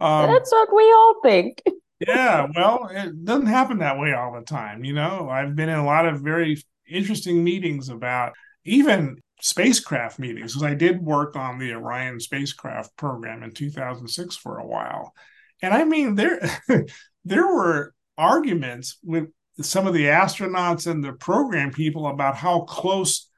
[0.00, 1.62] Um, that's what we all think.
[2.06, 4.84] yeah, well, it doesn't happen that way all the time.
[4.84, 8.32] You know, I've been in a lot of very interesting meetings about
[8.64, 14.58] even spacecraft meetings because I did work on the Orion spacecraft program in 2006 for
[14.58, 15.12] a while.
[15.60, 16.40] And I mean, there
[17.24, 19.28] there were arguments with
[19.60, 23.28] some of the astronauts and the program people about how close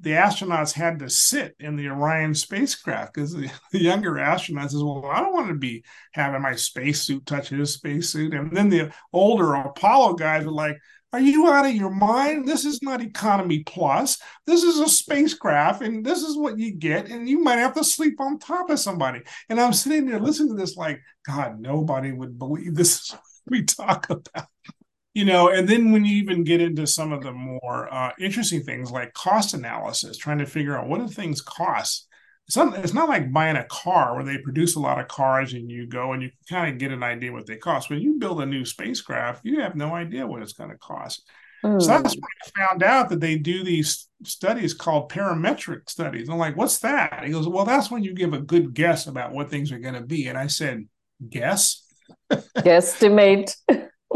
[0.00, 4.82] the astronauts had to sit in the Orion spacecraft because the, the, younger astronauts says,
[4.82, 8.92] "Well, I don't want to be having my spacesuit touch his spacesuit," and then the
[9.12, 10.76] older Apollo guys were like,
[11.12, 12.46] "Are you out of your mind?
[12.48, 14.18] This is not economy plus.
[14.46, 17.84] This is a spacecraft, and this is what you get, and you might have to
[17.84, 22.12] sleep on top of somebody." And I'm sitting there listening to this, like, God, nobody
[22.12, 24.48] would believe this is what we talk about
[25.14, 28.62] you know and then when you even get into some of the more uh, interesting
[28.62, 32.08] things like cost analysis trying to figure out what do things cost
[32.46, 35.52] it's not, it's not like buying a car where they produce a lot of cars
[35.52, 37.88] and you go and you kind of get an idea what they cost.
[37.88, 41.28] When you build a new spacecraft you have no idea what it's going to cost.
[41.64, 41.80] Mm.
[41.80, 46.28] so that's when I found out that they do these studies called parametric studies.
[46.28, 47.22] I'm like what's that?
[47.24, 49.94] He goes well that's when you give a good guess about what things are going
[49.94, 50.26] to be.
[50.26, 50.86] And i said
[51.30, 51.84] guess?
[52.32, 53.54] Guesstimate.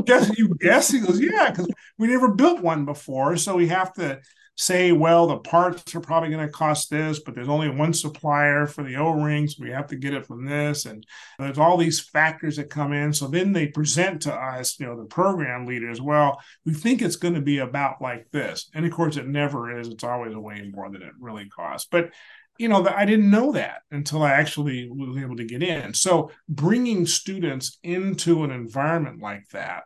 [0.04, 0.90] Guess you guess?
[0.90, 4.20] He goes, yeah, because we never built one before, so we have to
[4.56, 8.66] say, well, the parts are probably going to cost this, but there's only one supplier
[8.66, 9.58] for the O-rings.
[9.58, 11.06] We have to get it from this, and
[11.38, 13.12] there's all these factors that come in.
[13.12, 16.00] So then they present to us, you know, the program leaders.
[16.00, 19.78] Well, we think it's going to be about like this, and of course, it never
[19.78, 19.88] is.
[19.88, 21.86] It's always a way more than it really costs.
[21.90, 22.10] But
[22.58, 25.92] you know, I didn't know that until I actually was able to get in.
[25.92, 29.84] So bringing students into an environment like that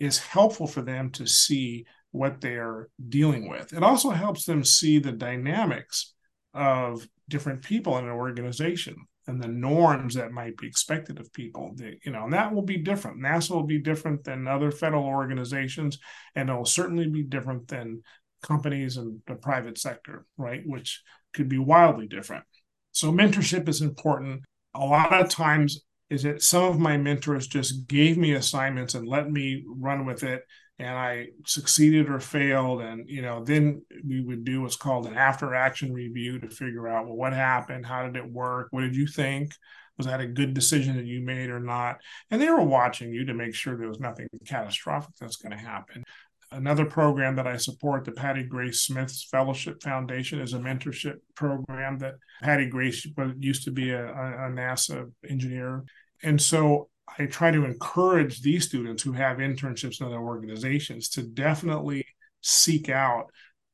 [0.00, 3.72] is helpful for them to see what they're dealing with.
[3.72, 6.14] It also helps them see the dynamics
[6.54, 8.96] of different people in an organization
[9.26, 11.72] and the norms that might be expected of people.
[11.76, 13.22] That, you know, and that will be different.
[13.22, 15.98] NASA will be different than other federal organizations,
[16.34, 18.02] and it will certainly be different than
[18.42, 20.62] companies and the private sector, right?
[20.64, 22.44] Which could be wildly different.
[22.92, 24.42] So mentorship is important.
[24.74, 29.06] A lot of times is that some of my mentors just gave me assignments and
[29.06, 30.42] let me run with it
[30.80, 32.80] and I succeeded or failed.
[32.80, 36.88] And, you know, then we would do what's called an after action review to figure
[36.88, 37.84] out, well, what happened?
[37.84, 38.68] How did it work?
[38.70, 39.52] What did you think?
[39.98, 41.98] Was that a good decision that you made or not?
[42.30, 45.62] And they were watching you to make sure there was nothing catastrophic that's going to
[45.62, 46.02] happen.
[46.50, 51.98] Another program that I support, the Patti Grace Smith's Fellowship Foundation, is a mentorship program
[51.98, 53.06] that Patty Grace
[53.38, 55.84] used to be a, a NASA engineer.
[56.22, 61.22] And so I try to encourage these students who have internships in other organizations to
[61.22, 62.06] definitely
[62.40, 63.26] seek out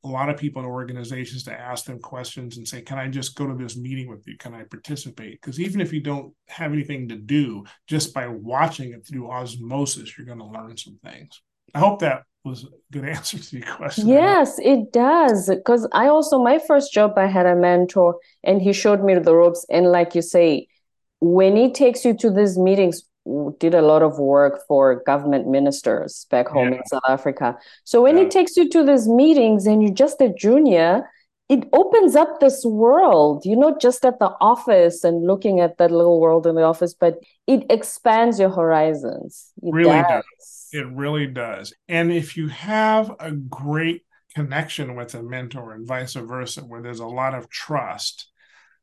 [0.04, 3.34] a lot of people in organizations to ask them questions and say, Can I just
[3.34, 4.36] go to this meeting with you?
[4.38, 5.40] Can I participate?
[5.40, 10.16] Because even if you don't have anything to do, just by watching it through osmosis,
[10.16, 11.42] you're going to learn some things.
[11.74, 14.08] I hope that was a good answer to your question.
[14.08, 15.48] Yes, it does.
[15.48, 19.34] Because I also, my first job, I had a mentor and he showed me the
[19.34, 19.66] ropes.
[19.68, 20.68] And like you say,
[21.20, 23.02] when he takes you to these meetings,
[23.58, 26.78] did a lot of work for government ministers back home yeah.
[26.78, 27.56] in South Africa.
[27.84, 28.24] So when yeah.
[28.24, 31.08] he takes you to these meetings and you're just a junior,
[31.48, 33.42] it opens up this world.
[33.44, 36.94] You're not just at the office and looking at that little world in the office,
[36.94, 39.52] but it expands your horizons.
[39.62, 40.24] It really does.
[40.38, 41.72] does it really does.
[41.88, 47.00] And if you have a great connection with a mentor and vice versa, where there's
[47.00, 48.28] a lot of trust,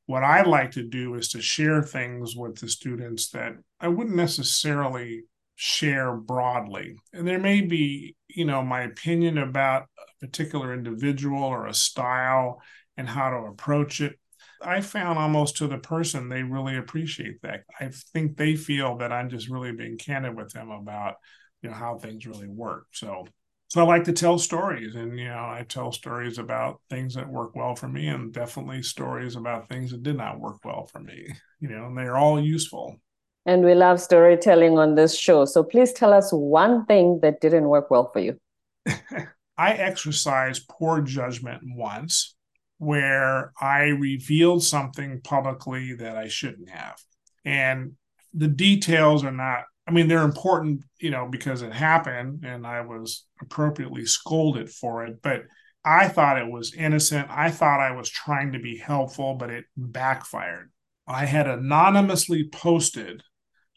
[0.06, 4.16] what I like to do is to share things with the students that I wouldn't
[4.16, 5.24] necessarily
[5.56, 6.96] share broadly.
[7.14, 12.62] And there may be, you know, my opinion about a particular individual or a style
[12.98, 14.20] and how to approach it.
[14.62, 17.62] I found almost to the person they really appreciate that.
[17.80, 21.16] I think they feel that I'm just really being candid with them about
[21.64, 23.26] you know how things really work so
[23.74, 27.28] so i like to tell stories and you know i tell stories about things that
[27.28, 31.00] work well for me and definitely stories about things that did not work well for
[31.00, 31.28] me
[31.64, 33.00] you know and they're all useful.
[33.46, 35.46] And we love storytelling on this show.
[35.46, 38.38] So please tell us one thing that didn't work well for you.
[39.58, 42.36] I exercised poor judgment once
[42.80, 46.98] where i revealed something publicly that i shouldn't have.
[47.46, 47.94] And
[48.34, 52.82] the details are not I mean, they're important, you know, because it happened and I
[52.82, 55.22] was appropriately scolded for it.
[55.22, 55.44] But
[55.84, 57.28] I thought it was innocent.
[57.30, 60.72] I thought I was trying to be helpful, but it backfired.
[61.06, 63.24] I had anonymously posted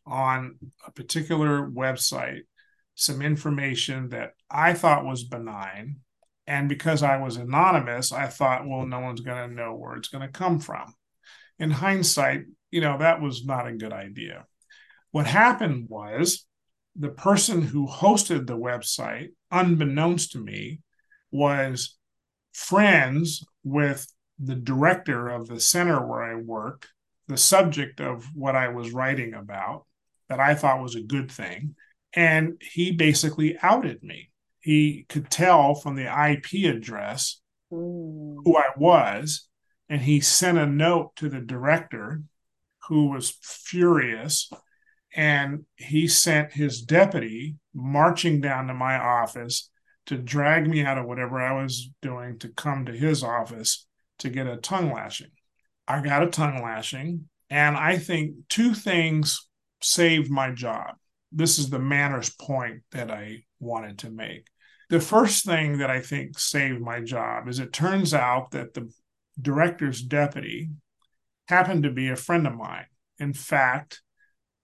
[0.07, 2.43] on a particular website
[2.95, 5.97] some information that I thought was benign.
[6.47, 10.09] And because I was anonymous, I thought, well, no one's going to know where it's
[10.09, 10.95] going to come from.
[11.59, 14.47] In hindsight, you know, that was not a good idea.
[15.17, 16.45] What happened was
[16.95, 20.81] the person who hosted the website, unbeknownst to me,
[21.31, 21.97] was
[22.53, 24.07] friends with
[24.39, 26.89] the director of the center where I work,
[27.29, 29.87] the subject of what I was writing about
[30.29, 31.77] that I thought was a good thing.
[32.13, 34.29] And he basically outed me.
[34.61, 37.41] He could tell from the IP address
[37.73, 38.37] mm.
[38.45, 39.49] who I was.
[39.89, 42.21] And he sent a note to the director
[42.89, 44.51] who was furious.
[45.17, 49.71] And he sent his deputy marching down to my office
[50.07, 53.87] to drag me out of whatever I was doing to come to his office
[54.19, 55.31] to get a tongue lashing.
[55.89, 57.29] I got a tongue lashing.
[57.49, 59.49] And I think two things
[59.83, 60.97] saved my job.
[61.33, 64.47] This is the manners point that I wanted to make.
[64.91, 68.91] The first thing that I think saved my job is it turns out that the
[69.41, 70.71] director's deputy
[71.49, 72.87] happened to be a friend of mine.
[73.19, 74.03] In fact,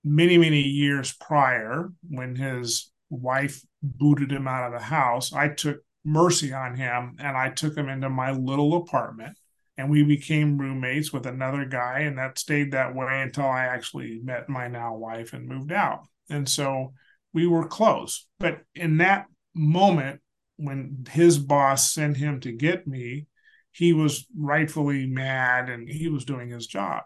[0.04, 5.82] many, many years prior, when his wife booted him out of the house, I took
[6.04, 9.36] mercy on him and I took him into my little apartment
[9.76, 14.20] and we became roommates with another guy and that stayed that way until i actually
[14.22, 16.00] met my now wife and moved out.
[16.28, 16.92] And so
[17.32, 18.26] we were close.
[18.38, 20.20] But in that moment
[20.56, 23.26] when his boss sent him to get me
[23.72, 27.02] he was rightfully mad and he was doing his job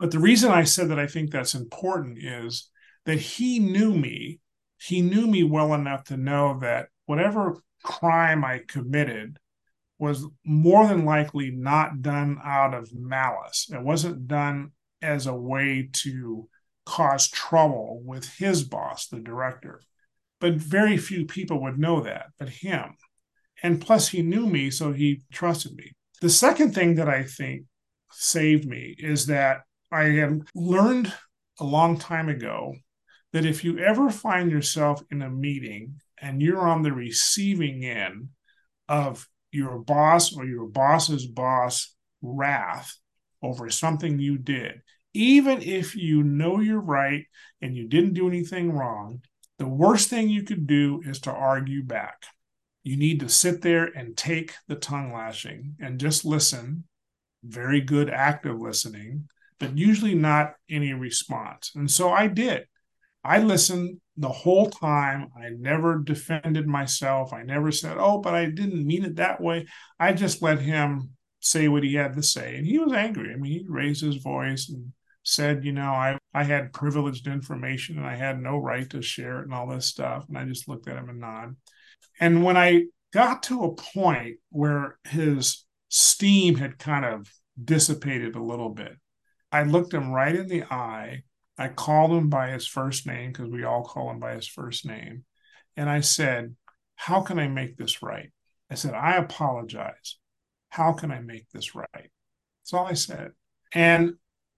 [0.00, 2.68] but the reason i said that i think that's important is
[3.06, 4.40] that he knew me
[4.78, 9.38] he knew me well enough to know that whatever crime i committed
[10.00, 13.68] was more than likely not done out of malice.
[13.70, 14.72] It wasn't done
[15.02, 16.48] as a way to
[16.86, 19.82] cause trouble with his boss, the director.
[20.40, 22.96] But very few people would know that, but him.
[23.62, 25.92] And plus, he knew me, so he trusted me.
[26.22, 27.66] The second thing that I think
[28.10, 29.60] saved me is that
[29.90, 31.12] I had learned
[31.58, 32.74] a long time ago
[33.32, 38.28] that if you ever find yourself in a meeting and you're on the receiving end
[38.88, 42.96] of your boss or your boss's boss wrath
[43.42, 44.82] over something you did,
[45.14, 47.26] even if you know you're right
[47.60, 49.22] and you didn't do anything wrong,
[49.58, 52.24] the worst thing you could do is to argue back.
[52.82, 56.84] You need to sit there and take the tongue lashing and just listen.
[57.44, 59.28] Very good active listening,
[59.60, 61.70] but usually not any response.
[61.76, 62.64] And so I did.
[63.22, 65.28] I listened the whole time.
[65.36, 67.32] I never defended myself.
[67.32, 69.66] I never said, oh, but I didn't mean it that way.
[69.98, 72.56] I just let him say what he had to say.
[72.56, 73.32] And he was angry.
[73.32, 74.92] I mean, he raised his voice and
[75.22, 79.40] said, you know, I, I had privileged information and I had no right to share
[79.40, 80.26] it and all this stuff.
[80.28, 81.56] And I just looked at him and nodded.
[82.18, 87.30] And when I got to a point where his steam had kind of
[87.62, 88.92] dissipated a little bit,
[89.52, 91.22] I looked him right in the eye
[91.60, 94.86] I called him by his first name because we all call him by his first
[94.86, 95.26] name.
[95.76, 96.56] And I said,
[96.96, 98.32] How can I make this right?
[98.70, 100.16] I said, I apologize.
[100.70, 101.86] How can I make this right?
[101.92, 103.32] That's all I said.
[103.74, 104.14] And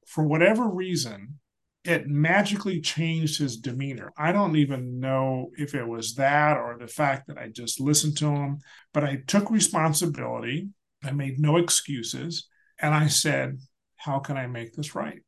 [0.06, 1.40] for whatever reason,
[1.82, 4.12] it magically changed his demeanor.
[4.16, 8.16] I don't even know if it was that or the fact that I just listened
[8.18, 8.58] to him,
[8.94, 10.68] but I took responsibility.
[11.02, 12.46] I made no excuses.
[12.78, 13.58] And I said,
[14.02, 15.22] How can I make this right?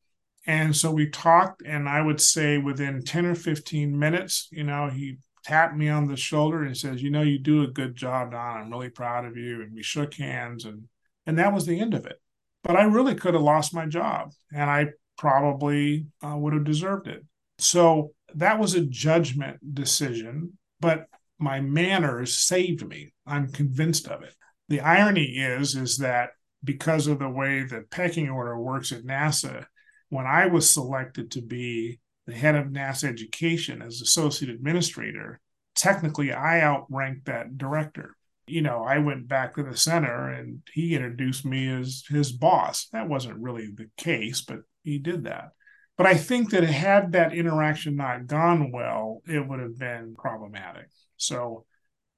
[0.47, 4.91] And so we talked, and I would say within 10 or 15 minutes, you know,
[4.91, 7.95] he tapped me on the shoulder and he says, You know, you do a good
[7.95, 8.57] job, Don.
[8.57, 9.63] I'm really proud of you.
[9.63, 10.85] And we shook hands, and
[11.27, 12.21] and that was the end of it.
[12.63, 17.07] But I really could have lost my job, and I probably uh, would have deserved
[17.09, 17.25] it.
[17.59, 21.07] So that was a judgment decision, but
[21.39, 23.13] my manners saved me.
[23.27, 24.35] I'm convinced of it.
[24.69, 26.31] The irony is, is that
[26.65, 29.67] because of the way the pecking order works at NASA,
[30.09, 35.41] when I was selected to be the head of NASA education as associate administrator,
[35.75, 38.17] technically I outranked that director.
[38.47, 42.89] You know, I went back to the center and he introduced me as his boss.
[42.93, 45.51] That wasn't really the case, but he did that.
[45.97, 50.89] But I think that had that interaction not gone well, it would have been problematic.
[51.17, 51.65] So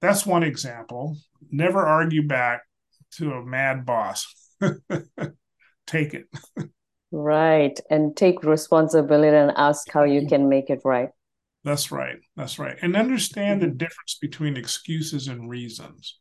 [0.01, 1.17] that's one example.
[1.51, 2.63] Never argue back
[3.13, 4.27] to a mad boss.
[5.87, 6.27] Take it.
[7.13, 7.79] Right.
[7.89, 11.11] And take responsibility and ask how you can make it right.
[11.65, 12.19] That's right.
[12.37, 12.77] That's right.
[12.83, 13.77] And understand the mm-hmm.
[13.77, 16.19] difference between excuses and reasons.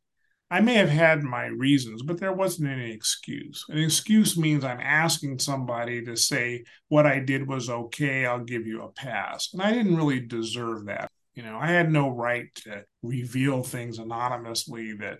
[0.50, 3.66] I may have had my reasons, but there wasn't any excuse.
[3.70, 8.68] An excuse means I'm asking somebody to say what I did was okay, I'll give
[8.68, 9.50] you a pass.
[9.54, 11.10] And I didn't really deserve that.
[11.34, 15.18] You know, I had no right to reveal things anonymously that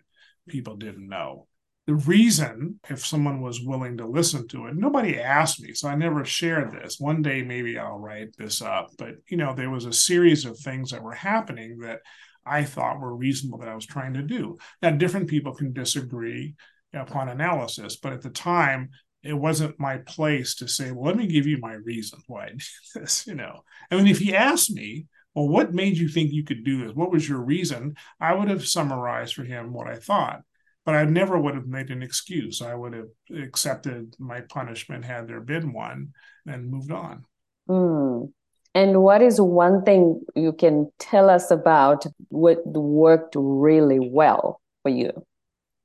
[0.48, 1.48] people didn't know
[1.88, 5.96] the reason if someone was willing to listen to it nobody asked me so i
[5.96, 9.86] never shared this one day maybe i'll write this up but you know there was
[9.86, 12.00] a series of things that were happening that
[12.46, 16.56] i thought were reasonable that i was trying to do now different people can disagree
[17.02, 17.98] upon analysis.
[17.98, 18.90] But at the time,
[19.24, 22.50] it wasn't my place to say, well, let me give you my reason why I
[22.50, 22.62] did
[22.96, 23.64] this, you know.
[23.90, 26.96] I mean, if he asked me, well, what made you think you could do this?
[26.96, 27.96] What was your reason?
[28.20, 30.42] I would have summarized for him what I thought,
[30.86, 32.62] but I never would have made an excuse.
[32.62, 36.14] I would have accepted my punishment had there been one
[36.46, 37.26] and moved on.
[37.68, 38.32] Mm.
[38.76, 44.90] And what is one thing you can tell us about what worked really well for
[44.90, 45.12] you?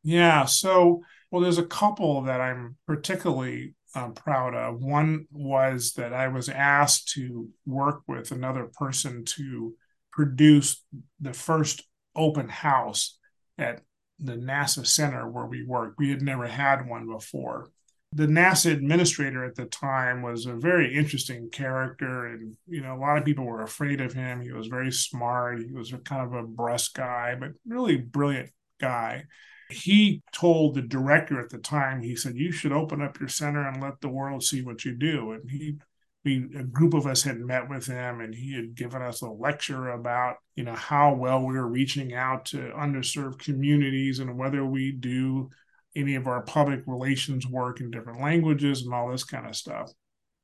[0.02, 0.44] Yeah.
[0.44, 4.82] So, well, there's a couple that I'm particularly uh, proud of.
[4.82, 9.74] One was that I was asked to work with another person to
[10.12, 10.84] produce
[11.20, 11.84] the first
[12.14, 13.18] open house
[13.56, 13.82] at
[14.20, 15.94] the NASA center where we work.
[15.98, 17.70] We had never had one before.
[18.12, 22.98] The NASA administrator at the time was a very interesting character, and you know a
[22.98, 24.40] lot of people were afraid of him.
[24.40, 25.62] He was very smart.
[25.62, 28.50] He was kind of a brusque guy, but really brilliant
[28.80, 29.24] guy
[29.72, 33.66] he told the director at the time, he said, You should open up your center
[33.66, 35.32] and let the world see what you do.
[35.32, 35.76] And he
[36.24, 39.28] we a group of us had met with him and he had given us a
[39.28, 44.64] lecture about you know how well we were reaching out to underserved communities and whether
[44.64, 45.48] we do
[45.96, 49.90] any of our public relations work in different languages and all this kind of stuff.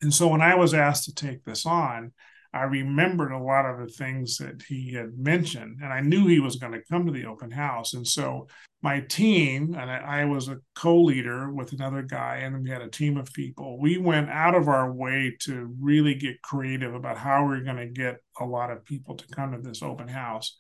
[0.02, 2.12] And so when i was asked to take this on
[2.53, 6.40] I remembered a lot of the things that he had mentioned, and I knew he
[6.40, 7.94] was going to come to the open house.
[7.94, 8.49] And so
[8.82, 12.88] my team, and I, was a co leader with another guy, and we had a
[12.88, 13.80] team of people.
[13.80, 17.76] We went out of our way to really get creative about how we we're going
[17.78, 20.59] to get a lot of people to come to this open house.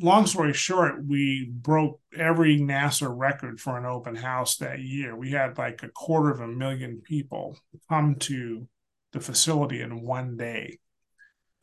[0.00, 5.16] Long story short, we broke every NASA record for an open house that year.
[5.16, 7.58] We had like a quarter of a million people
[7.88, 8.68] come to
[9.12, 10.78] the facility in one day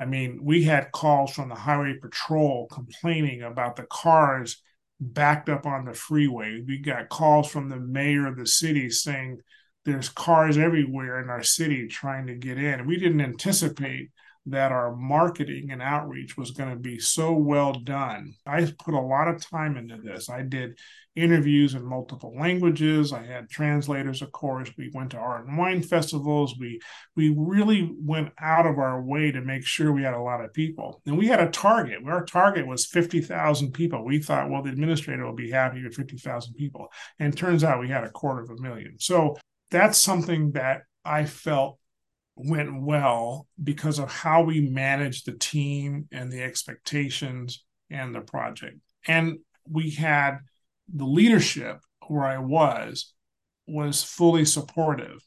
[0.03, 4.61] I mean, we had calls from the highway patrol complaining about the cars
[4.99, 6.61] backed up on the freeway.
[6.67, 9.39] We got calls from the mayor of the city saying
[9.85, 12.85] there's cars everywhere in our city trying to get in.
[12.85, 14.09] We didn't anticipate
[14.45, 18.33] that our marketing and outreach was going to be so well done.
[18.45, 20.29] I put a lot of time into this.
[20.29, 20.77] I did
[21.15, 23.13] interviews in multiple languages.
[23.13, 24.69] I had translators, of course.
[24.77, 26.55] We went to art and wine festivals.
[26.59, 26.81] We
[27.15, 30.53] we really went out of our way to make sure we had a lot of
[30.53, 31.01] people.
[31.05, 31.99] And we had a target.
[32.05, 34.03] Our target was 50,000 people.
[34.03, 36.87] We thought, well, the administrator will be happy with 50,000 people.
[37.19, 38.95] And turns out we had a quarter of a million.
[38.99, 39.37] So
[39.71, 41.79] that's something that I felt
[42.35, 48.77] went well because of how we managed the team and the expectations and the project.
[49.07, 50.39] And we had
[50.93, 53.13] the leadership where I was
[53.67, 55.21] was fully supportive.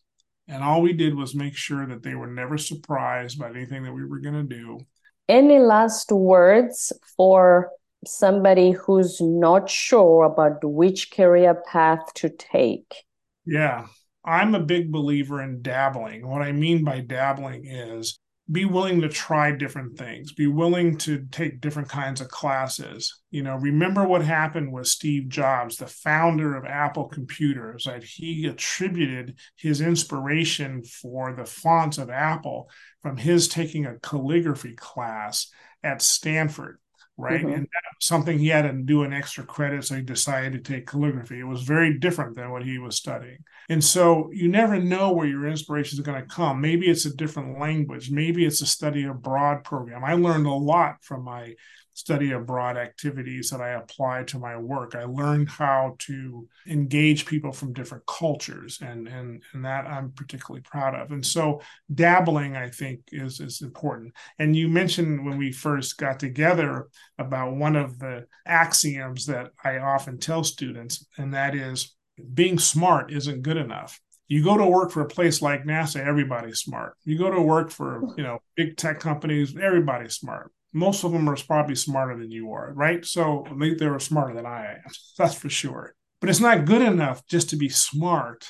[0.48, 3.92] And all we did was make sure that they were never surprised by anything that
[3.92, 4.80] we were going to do.
[5.28, 7.70] Any last words for
[8.06, 13.04] somebody who's not sure about which career path to take?
[13.44, 13.86] Yeah.
[14.26, 16.26] I'm a big believer in dabbling.
[16.26, 18.18] What I mean by dabbling is
[18.50, 23.22] be willing to try different things, be willing to take different kinds of classes.
[23.30, 28.46] You know, remember what happened with Steve Jobs, the founder of Apple Computers, that he
[28.46, 32.70] attributed his inspiration for the fonts of Apple
[33.02, 35.48] from his taking a calligraphy class
[35.82, 36.78] at Stanford
[37.16, 37.40] right?
[37.40, 37.52] Mm-hmm.
[37.52, 37.68] And
[38.00, 41.40] something he had to do an extra credit, so he decided to take calligraphy.
[41.40, 43.38] It was very different than what he was studying.
[43.68, 46.60] And so you never know where your inspiration is going to come.
[46.60, 50.04] Maybe it's a different language, maybe it's a study abroad program.
[50.04, 51.54] I learned a lot from my
[51.96, 54.94] study abroad activities that I apply to my work.
[54.94, 60.60] I learned how to engage people from different cultures, and and and that I'm particularly
[60.60, 61.10] proud of.
[61.10, 64.12] And so dabbling, I think, is is important.
[64.38, 66.88] And you mentioned when we first got together
[67.18, 71.96] about one of the axioms that I often tell students, and that is
[72.34, 76.58] being smart isn't good enough you go to work for a place like NASA, everybody's
[76.58, 76.96] smart.
[77.04, 81.28] You go to work for, you know, big tech companies, everybody's smart most of them
[81.28, 83.02] are probably smarter than you are, right?
[83.04, 84.92] So they, they were smarter than I am.
[85.18, 85.94] That's for sure.
[86.20, 88.46] But it's not good enough just to be smart,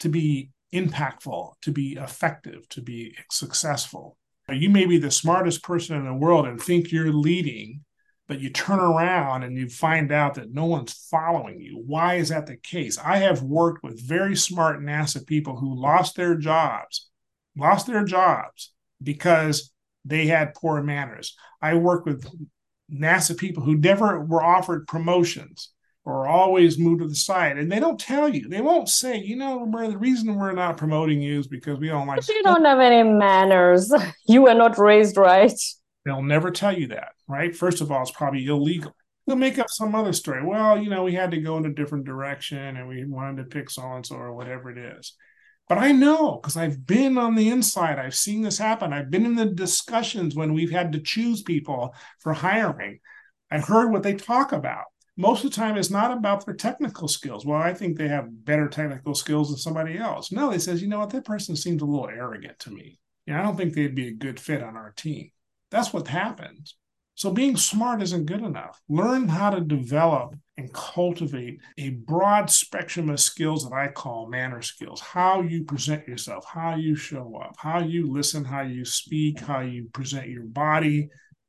[0.00, 4.16] to be impactful, to be effective, to be successful.
[4.50, 7.84] You may be the smartest person in the world and think you're leading,
[8.26, 11.82] but you turn around and you find out that no one's following you.
[11.86, 12.98] Why is that the case?
[12.98, 17.08] I have worked with very smart NASA people who lost their jobs,
[17.56, 18.72] lost their jobs
[19.02, 19.70] because
[20.04, 21.36] they had poor manners.
[21.60, 22.26] I work with
[22.92, 25.70] NASA people who never were offered promotions
[26.04, 28.48] or always moved to the side, and they don't tell you.
[28.48, 32.06] They won't say, you know, the reason we're not promoting you is because we don't
[32.06, 32.16] like.
[32.16, 33.92] But you don't have any manners.
[34.26, 35.52] You were not raised right.
[36.04, 37.54] They'll never tell you that, right?
[37.54, 38.94] First of all, it's probably illegal.
[39.26, 40.42] They'll make up some other story.
[40.42, 43.44] Well, you know, we had to go in a different direction and we wanted to
[43.44, 45.14] pick so and so or whatever it is.
[45.68, 47.98] But I know because I've been on the inside.
[47.98, 48.92] I've seen this happen.
[48.92, 53.00] I've been in the discussions when we've had to choose people for hiring.
[53.50, 54.84] I've heard what they talk about.
[55.16, 57.44] Most of the time, it's not about their technical skills.
[57.44, 60.30] Well, I think they have better technical skills than somebody else.
[60.30, 62.98] No, they says, you know what, that person seems a little arrogant to me.
[63.26, 65.30] You know, I don't think they'd be a good fit on our team.
[65.70, 66.76] That's what happens.
[67.18, 68.80] So being smart isn't good enough.
[68.88, 74.62] Learn how to develop and cultivate a broad spectrum of skills that I call manner
[74.62, 75.00] skills.
[75.00, 79.62] How you present yourself, how you show up, how you listen, how you speak, how
[79.62, 81.08] you present your body,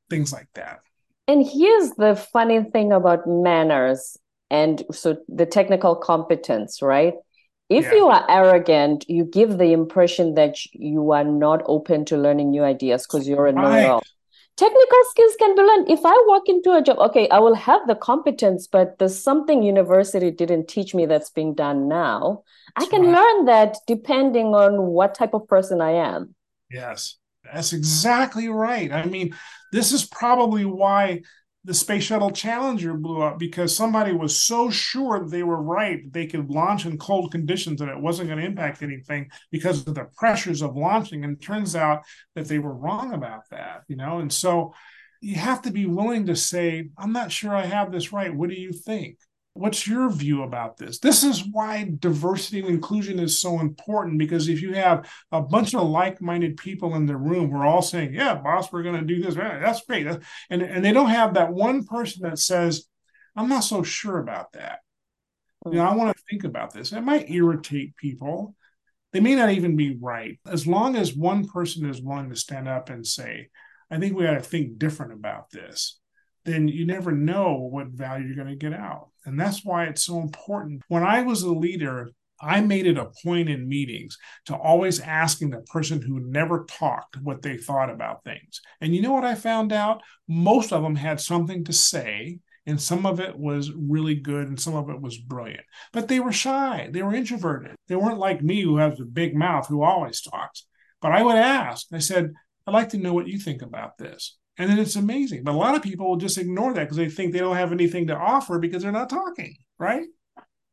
[0.09, 0.79] things like that.
[1.27, 4.17] And here's the funny thing about manners
[4.49, 7.13] and so the technical competence, right?
[7.69, 7.93] If yeah.
[7.93, 12.63] you are arrogant, you give the impression that you are not open to learning new
[12.63, 13.97] ideas because you're a know-it-all.
[13.97, 14.07] Right
[14.59, 15.89] technical skills can be learned.
[15.89, 19.63] If i walk into a job okay i will have the competence but there's something
[19.63, 22.43] university didn't teach me that's being done now.
[22.75, 23.15] That's i can right.
[23.17, 26.35] learn that depending on what type of person i am.
[26.69, 27.15] Yes
[27.53, 28.91] that's exactly right.
[28.91, 29.35] I mean
[29.71, 31.21] this is probably why
[31.65, 36.13] the Space Shuttle Challenger blew up because somebody was so sure they were right that
[36.13, 39.93] they could launch in cold conditions and it wasn't going to impact anything because of
[39.93, 41.25] the pressures of launching.
[41.25, 42.03] And turns out
[42.35, 44.19] that they were wrong about that, you know.
[44.19, 44.73] And so
[45.21, 48.33] you have to be willing to say, I'm not sure I have this right.
[48.33, 49.17] What do you think?
[49.53, 50.99] What's your view about this?
[50.99, 55.73] This is why diversity and inclusion is so important because if you have a bunch
[55.73, 59.21] of like-minded people in the room, we're all saying, "Yeah, boss, we're going to do
[59.21, 59.35] this.
[59.35, 60.07] That's great,"
[60.49, 62.85] and and they don't have that one person that says,
[63.35, 64.79] "I'm not so sure about that."
[65.65, 66.93] You know, I want to think about this.
[66.93, 68.55] It might irritate people.
[69.11, 70.39] They may not even be right.
[70.47, 73.49] As long as one person is willing to stand up and say,
[73.91, 75.99] I think we got to think different about this,
[76.45, 79.08] then you never know what value you're going to get out.
[79.25, 80.81] And that's why it's so important.
[80.87, 82.09] When I was a leader,
[82.41, 87.17] I made it a point in meetings to always asking the person who never talked
[87.21, 88.61] what they thought about things.
[88.79, 90.01] And you know what I found out?
[90.27, 94.59] Most of them had something to say, and some of it was really good, and
[94.59, 95.65] some of it was brilliant.
[95.91, 97.75] But they were shy, they were introverted.
[97.87, 100.65] They weren't like me, who has a big mouth, who always talks.
[101.01, 102.33] But I would ask, I said,
[102.67, 104.37] I'd like to know what you think about this.
[104.59, 105.43] And then it's amazing.
[105.45, 107.71] But a lot of people will just ignore that because they think they don't have
[107.71, 110.05] anything to offer because they're not talking, right?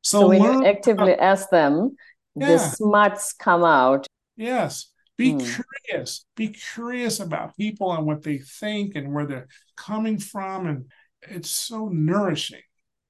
[0.02, 1.96] So, so when learn, you actively uh, ask them,
[2.34, 2.48] yeah.
[2.48, 4.06] the smarts come out.
[4.36, 4.90] Yes.
[5.16, 5.62] Be mm.
[5.88, 6.26] curious.
[6.34, 10.66] Be curious about people and what they think and where they're coming from.
[10.66, 10.90] And
[11.22, 12.62] it's so nourishing.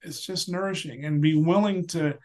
[0.02, 1.06] It's just nourishing.
[1.06, 2.18] And be willing to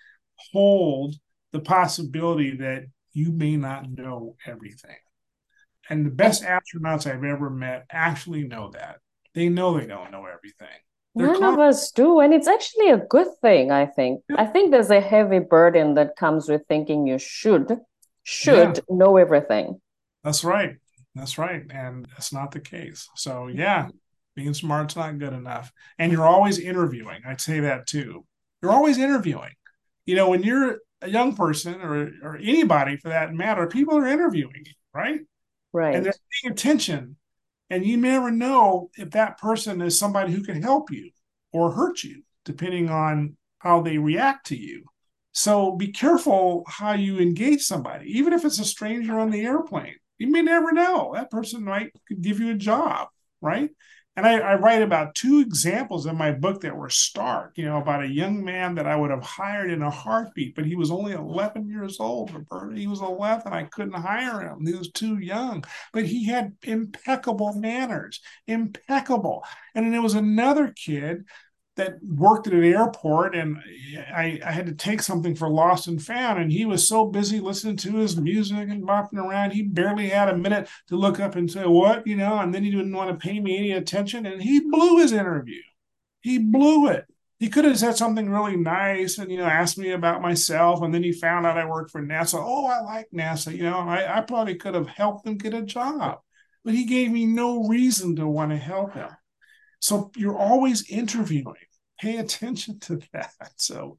[0.51, 1.15] hold
[1.53, 2.83] the possibility that
[3.13, 4.97] you may not know everything.
[5.89, 8.99] And the best astronauts I've ever met actually know that.
[9.33, 10.67] They know they don't know everything.
[11.15, 12.19] They're None of us do.
[12.19, 14.21] And it's actually a good thing, I think.
[14.29, 14.41] Yeah.
[14.41, 17.79] I think there's a heavy burden that comes with thinking you should,
[18.23, 18.83] should yeah.
[18.89, 19.81] know everything.
[20.23, 20.77] That's right.
[21.15, 21.63] That's right.
[21.69, 23.09] And that's not the case.
[23.15, 23.89] So, yeah,
[24.35, 25.71] being smart's not good enough.
[25.99, 27.23] And you're always interviewing.
[27.25, 28.25] I'd say that too.
[28.61, 29.51] You're always interviewing.
[30.05, 34.07] You know, when you're a young person or, or anybody for that matter, people are
[34.07, 35.21] interviewing right?
[35.73, 35.95] Right.
[35.95, 37.17] And they're paying attention.
[37.69, 41.11] And you never know if that person is somebody who can help you
[41.53, 44.83] or hurt you, depending on how they react to you.
[45.31, 49.95] So be careful how you engage somebody, even if it's a stranger on the airplane.
[50.17, 51.11] You may never know.
[51.13, 53.07] That person might could give you a job,
[53.39, 53.69] right?
[54.17, 57.77] And I, I, write about two examples in my book that were stark, you know,
[57.77, 60.91] about a young man that I would have hired in a heartbeat, but he was
[60.91, 62.33] only 11 years old.
[62.33, 62.77] Roberta.
[62.77, 63.53] He was 11.
[63.53, 64.65] I couldn't hire him.
[64.65, 69.45] He was too young, but he had impeccable manners, impeccable.
[69.75, 71.23] And then there was another kid
[71.77, 73.57] that worked at an airport and
[74.13, 77.39] I, I, had to take something for lost and found and he was so busy
[77.39, 81.35] listening to his music and bopping around he barely had a minute to look up
[81.35, 82.05] and say what?
[82.05, 84.99] You know and then he didn't want to pay me any attention and he blew
[84.99, 85.61] his interview.
[86.19, 87.05] He blew it.
[87.39, 90.93] He could have said something really nice and you know asked me about myself and
[90.93, 92.37] then he found out i worked for nasa.
[92.37, 95.61] Oh i like nasa you know I, I probably could have helped him get a
[95.61, 96.19] job
[96.65, 99.09] but he gave me no reason to want to help him
[99.81, 101.55] so you're always interviewing.
[101.99, 103.33] Pay attention to that.
[103.57, 103.97] So,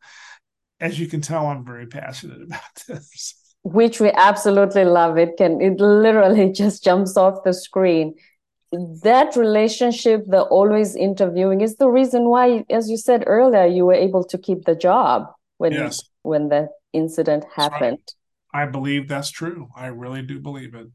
[0.80, 3.34] as you can tell, I'm very passionate about this.
[3.64, 5.18] Which we absolutely love.
[5.18, 8.14] It can it literally just jumps off the screen.
[9.02, 13.92] That relationship, the always interviewing, is the reason why, as you said earlier, you were
[14.08, 15.26] able to keep the job
[15.58, 16.00] when yes.
[16.22, 17.98] when the incident happened.
[18.54, 18.64] Right.
[18.64, 19.68] I believe that's true.
[19.76, 20.88] I really do believe it.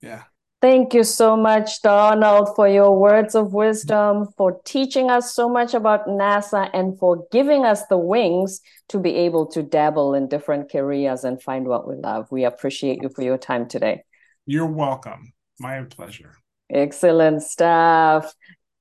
[0.00, 0.24] Yeah.
[0.64, 5.74] Thank you so much, Donald, for your words of wisdom, for teaching us so much
[5.74, 10.72] about NASA, and for giving us the wings to be able to dabble in different
[10.72, 12.28] careers and find what we love.
[12.30, 14.04] We appreciate you for your time today.
[14.46, 15.34] You're welcome.
[15.60, 16.38] My pleasure.
[16.70, 18.34] Excellent stuff.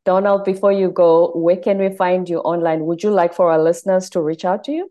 [0.05, 2.85] Donald, before you go, where can we find you online?
[2.85, 4.89] Would you like for our listeners to reach out to you?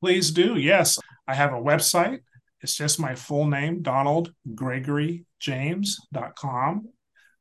[0.00, 0.56] Please do.
[0.56, 0.98] Yes.
[1.28, 2.20] I have a website.
[2.62, 6.88] It's just my full name, Donald Gregory James.com,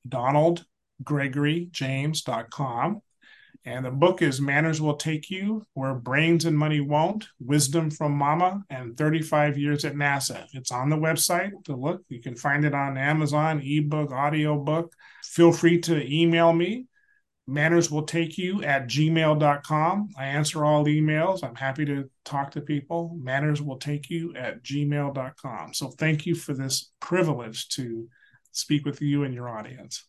[0.07, 3.01] donaldgregoryjames.com.
[3.65, 8.13] And the book is Manners Will Take You Where Brains and Money Won't Wisdom from
[8.13, 10.47] Momma and 35 Years at NASA.
[10.53, 12.01] It's on the website to look.
[12.07, 14.95] You can find it on Amazon, ebook, audiobook.
[15.23, 16.85] Feel free to email me.
[17.49, 20.09] Manners will take you at gmail.com.
[20.17, 21.43] I answer all emails.
[21.43, 23.17] I'm happy to talk to people.
[23.19, 25.73] Manners will take you at gmail.com.
[25.73, 28.07] So thank you for this privilege to
[28.51, 30.05] speak with you and your audience.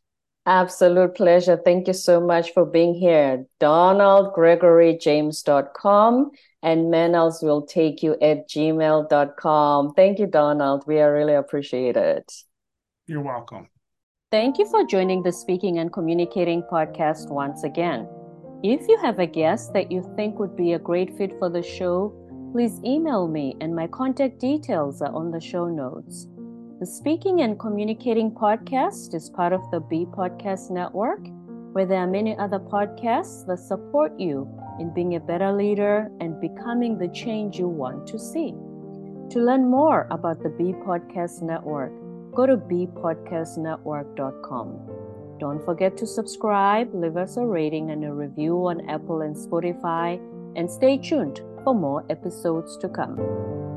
[0.47, 1.61] Absolute pleasure.
[1.63, 3.47] Thank you so much for being here.
[3.61, 6.31] DonaldGregoryJames.com
[6.63, 9.95] and Manners will take you at gmail.com.
[9.95, 10.85] Thank you, Donald.
[10.87, 12.33] We are really appreciate it.
[13.07, 13.69] You're welcome.
[14.31, 18.07] Thank you for joining the Speaking and Communicating podcast once again.
[18.63, 21.65] If you have a guest that you think would be a great fit for the
[21.65, 22.15] show,
[22.53, 26.29] please email me and my contact details are on the show notes.
[26.79, 31.27] The Speaking and Communicating podcast is part of the B Podcast Network,
[31.73, 36.41] where there are many other podcasts that support you in being a better leader and
[36.41, 38.55] becoming the change you want to see.
[39.31, 41.91] To learn more about the B Podcast Network,
[42.35, 44.79] go to bpodcastnetwork.com.
[45.39, 50.21] Don't forget to subscribe, leave us a rating and a review on Apple and Spotify,
[50.57, 53.70] and stay tuned for more episodes to come.